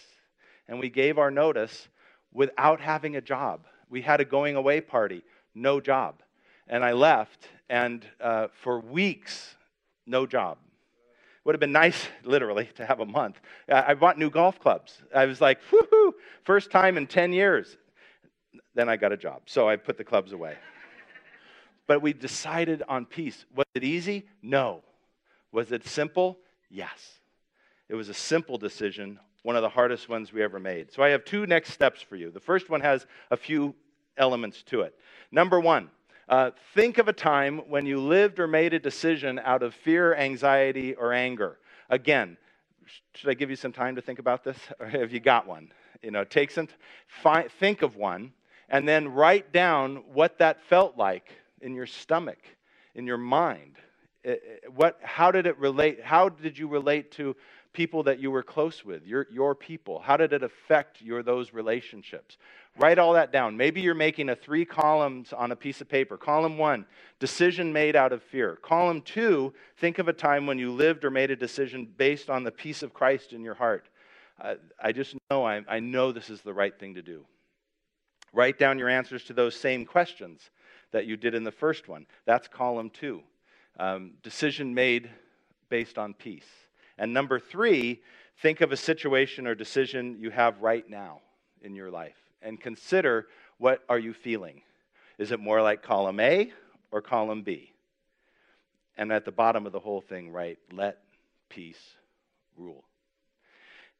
And 0.68 0.78
we 0.78 0.90
gave 0.90 1.16
our 1.16 1.30
notice 1.30 1.88
without 2.34 2.82
having 2.82 3.16
a 3.16 3.22
job. 3.22 3.64
We 3.88 4.02
had 4.02 4.20
a 4.20 4.26
going 4.26 4.56
away 4.56 4.82
party, 4.82 5.22
no 5.54 5.80
job. 5.80 6.22
And 6.68 6.84
I 6.84 6.92
left, 6.92 7.48
and 7.70 8.06
uh, 8.20 8.48
for 8.52 8.78
weeks, 8.78 9.56
no 10.10 10.26
job. 10.26 10.58
Would 11.44 11.54
have 11.54 11.60
been 11.60 11.72
nice, 11.72 12.08
literally, 12.24 12.68
to 12.76 12.84
have 12.84 13.00
a 13.00 13.06
month. 13.06 13.40
I 13.68 13.94
bought 13.94 14.18
new 14.18 14.30
golf 14.30 14.60
clubs. 14.60 15.02
I 15.14 15.26
was 15.26 15.40
like, 15.40 15.58
woohoo, 15.70 16.12
first 16.44 16.70
time 16.70 16.96
in 16.96 17.06
10 17.06 17.32
years. 17.32 17.76
Then 18.74 18.88
I 18.88 18.96
got 18.96 19.12
a 19.12 19.16
job, 19.16 19.42
so 19.46 19.68
I 19.68 19.76
put 19.76 19.96
the 19.96 20.04
clubs 20.04 20.32
away. 20.32 20.56
but 21.86 22.02
we 22.02 22.12
decided 22.12 22.82
on 22.88 23.06
peace. 23.06 23.44
Was 23.54 23.66
it 23.74 23.84
easy? 23.84 24.26
No. 24.42 24.82
Was 25.52 25.72
it 25.72 25.86
simple? 25.86 26.38
Yes. 26.68 27.20
It 27.88 27.94
was 27.94 28.08
a 28.08 28.14
simple 28.14 28.58
decision, 28.58 29.18
one 29.42 29.56
of 29.56 29.62
the 29.62 29.68
hardest 29.68 30.08
ones 30.08 30.32
we 30.32 30.42
ever 30.42 30.60
made. 30.60 30.92
So 30.92 31.02
I 31.02 31.08
have 31.08 31.24
two 31.24 31.46
next 31.46 31.72
steps 31.72 32.02
for 32.02 32.16
you. 32.16 32.30
The 32.30 32.40
first 32.40 32.70
one 32.70 32.80
has 32.82 33.06
a 33.30 33.36
few 33.36 33.74
elements 34.16 34.62
to 34.64 34.82
it. 34.82 34.94
Number 35.32 35.58
one, 35.58 35.90
uh, 36.30 36.52
think 36.74 36.98
of 36.98 37.08
a 37.08 37.12
time 37.12 37.58
when 37.68 37.84
you 37.86 38.00
lived 38.00 38.38
or 38.38 38.46
made 38.46 38.72
a 38.72 38.78
decision 38.78 39.40
out 39.40 39.64
of 39.64 39.74
fear, 39.74 40.14
anxiety, 40.14 40.94
or 40.94 41.12
anger. 41.12 41.58
Again, 41.90 42.36
should 43.14 43.28
I 43.28 43.34
give 43.34 43.50
you 43.50 43.56
some 43.56 43.72
time 43.72 43.96
to 43.96 44.00
think 44.00 44.20
about 44.20 44.44
this? 44.44 44.56
Or 44.80 44.86
have 44.86 45.12
you 45.12 45.18
got 45.18 45.48
one? 45.48 45.72
You 46.02 46.12
know, 46.12 46.22
take 46.22 46.52
some, 46.52 46.68
think 47.58 47.82
of 47.82 47.96
one, 47.96 48.32
and 48.68 48.88
then 48.88 49.08
write 49.08 49.52
down 49.52 50.04
what 50.12 50.38
that 50.38 50.62
felt 50.62 50.96
like 50.96 51.32
in 51.60 51.74
your 51.74 51.86
stomach, 51.86 52.38
in 52.94 53.08
your 53.08 53.18
mind. 53.18 53.76
It, 54.22 54.64
what, 54.72 55.00
how 55.02 55.32
did 55.32 55.46
it 55.46 55.58
relate? 55.58 56.00
How 56.00 56.28
did 56.28 56.56
you 56.56 56.68
relate 56.68 57.10
to 57.12 57.34
people 57.72 58.02
that 58.02 58.18
you 58.18 58.30
were 58.30 58.42
close 58.42 58.84
with, 58.84 59.06
your, 59.06 59.26
your 59.30 59.54
people? 59.54 60.00
How 60.00 60.16
did 60.16 60.32
it 60.32 60.42
affect 60.42 61.00
your 61.00 61.22
those 61.22 61.52
relationships? 61.52 62.36
Write 62.76 62.98
all 62.98 63.12
that 63.12 63.32
down. 63.32 63.56
Maybe 63.56 63.80
you're 63.80 63.94
making 63.94 64.28
a 64.28 64.36
three 64.36 64.64
columns 64.64 65.32
on 65.32 65.52
a 65.52 65.56
piece 65.56 65.80
of 65.80 65.88
paper. 65.88 66.16
Column 66.16 66.58
one, 66.58 66.86
decision 67.18 67.72
made 67.72 67.96
out 67.96 68.12
of 68.12 68.22
fear. 68.22 68.56
Column 68.62 69.02
two, 69.02 69.52
think 69.78 69.98
of 69.98 70.08
a 70.08 70.12
time 70.12 70.46
when 70.46 70.58
you 70.58 70.72
lived 70.72 71.04
or 71.04 71.10
made 71.10 71.30
a 71.30 71.36
decision 71.36 71.88
based 71.96 72.30
on 72.30 72.44
the 72.44 72.50
peace 72.50 72.82
of 72.82 72.92
Christ 72.94 73.32
in 73.32 73.42
your 73.42 73.54
heart. 73.54 73.88
Uh, 74.40 74.54
I 74.82 74.92
just 74.92 75.14
know, 75.30 75.44
I, 75.44 75.62
I 75.68 75.80
know 75.80 76.12
this 76.12 76.30
is 76.30 76.40
the 76.40 76.54
right 76.54 76.76
thing 76.78 76.94
to 76.94 77.02
do. 77.02 77.24
Write 78.32 78.58
down 78.58 78.78
your 78.78 78.88
answers 78.88 79.24
to 79.24 79.32
those 79.32 79.54
same 79.54 79.84
questions 79.84 80.50
that 80.92 81.06
you 81.06 81.16
did 81.16 81.34
in 81.34 81.44
the 81.44 81.52
first 81.52 81.88
one. 81.88 82.06
That's 82.24 82.48
column 82.48 82.90
two. 82.90 83.22
Um, 83.78 84.12
decision 84.22 84.74
made 84.74 85.10
based 85.68 85.98
on 85.98 86.14
peace. 86.14 86.48
And 87.00 87.14
number 87.14 87.40
three, 87.40 88.02
think 88.42 88.60
of 88.60 88.72
a 88.72 88.76
situation 88.76 89.46
or 89.46 89.54
decision 89.54 90.18
you 90.20 90.28
have 90.28 90.60
right 90.60 90.88
now 90.88 91.22
in 91.62 91.74
your 91.74 91.90
life 91.90 92.18
and 92.42 92.60
consider 92.60 93.26
what 93.56 93.82
are 93.88 93.98
you 93.98 94.12
feeling? 94.12 94.60
Is 95.16 95.32
it 95.32 95.40
more 95.40 95.62
like 95.62 95.82
column 95.82 96.20
A 96.20 96.52
or 96.92 97.00
column 97.00 97.42
B? 97.42 97.72
And 98.98 99.10
at 99.10 99.24
the 99.24 99.32
bottom 99.32 99.64
of 99.64 99.72
the 99.72 99.80
whole 99.80 100.02
thing, 100.02 100.30
write, 100.30 100.58
let 100.70 100.98
peace 101.48 101.80
rule. 102.54 102.84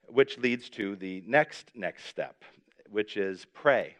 Which 0.06 0.36
leads 0.36 0.68
to 0.70 0.94
the 0.94 1.22
next 1.26 1.70
next 1.74 2.04
step, 2.04 2.44
which 2.90 3.16
is 3.16 3.46
pray. 3.54 3.96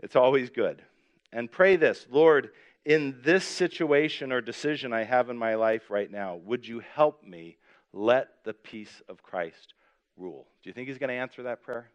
It's 0.00 0.16
always 0.16 0.48
good. 0.48 0.82
And 1.30 1.52
pray 1.52 1.76
this, 1.76 2.06
Lord, 2.10 2.52
in 2.86 3.18
this 3.22 3.44
situation 3.44 4.32
or 4.32 4.40
decision 4.40 4.94
I 4.94 5.02
have 5.02 5.28
in 5.28 5.36
my 5.36 5.56
life 5.56 5.90
right 5.90 6.10
now, 6.10 6.36
would 6.36 6.66
you 6.66 6.80
help 6.94 7.22
me 7.22 7.58
let 7.92 8.28
the 8.44 8.54
peace 8.54 9.02
of 9.08 9.22
Christ 9.22 9.74
rule? 10.16 10.46
Do 10.62 10.70
you 10.70 10.74
think 10.74 10.88
he's 10.88 10.98
going 10.98 11.08
to 11.08 11.14
answer 11.14 11.42
that 11.44 11.62
prayer? 11.62 11.90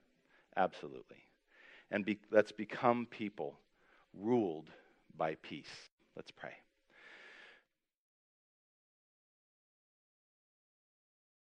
Absolutely. 0.56 1.24
And 1.92 2.06
be, 2.06 2.20
let's 2.32 2.52
become 2.52 3.08
people 3.10 3.60
ruled 4.14 4.70
by 5.16 5.36
peace. 5.36 5.90
Let's 6.16 6.32
pray. 6.32 6.54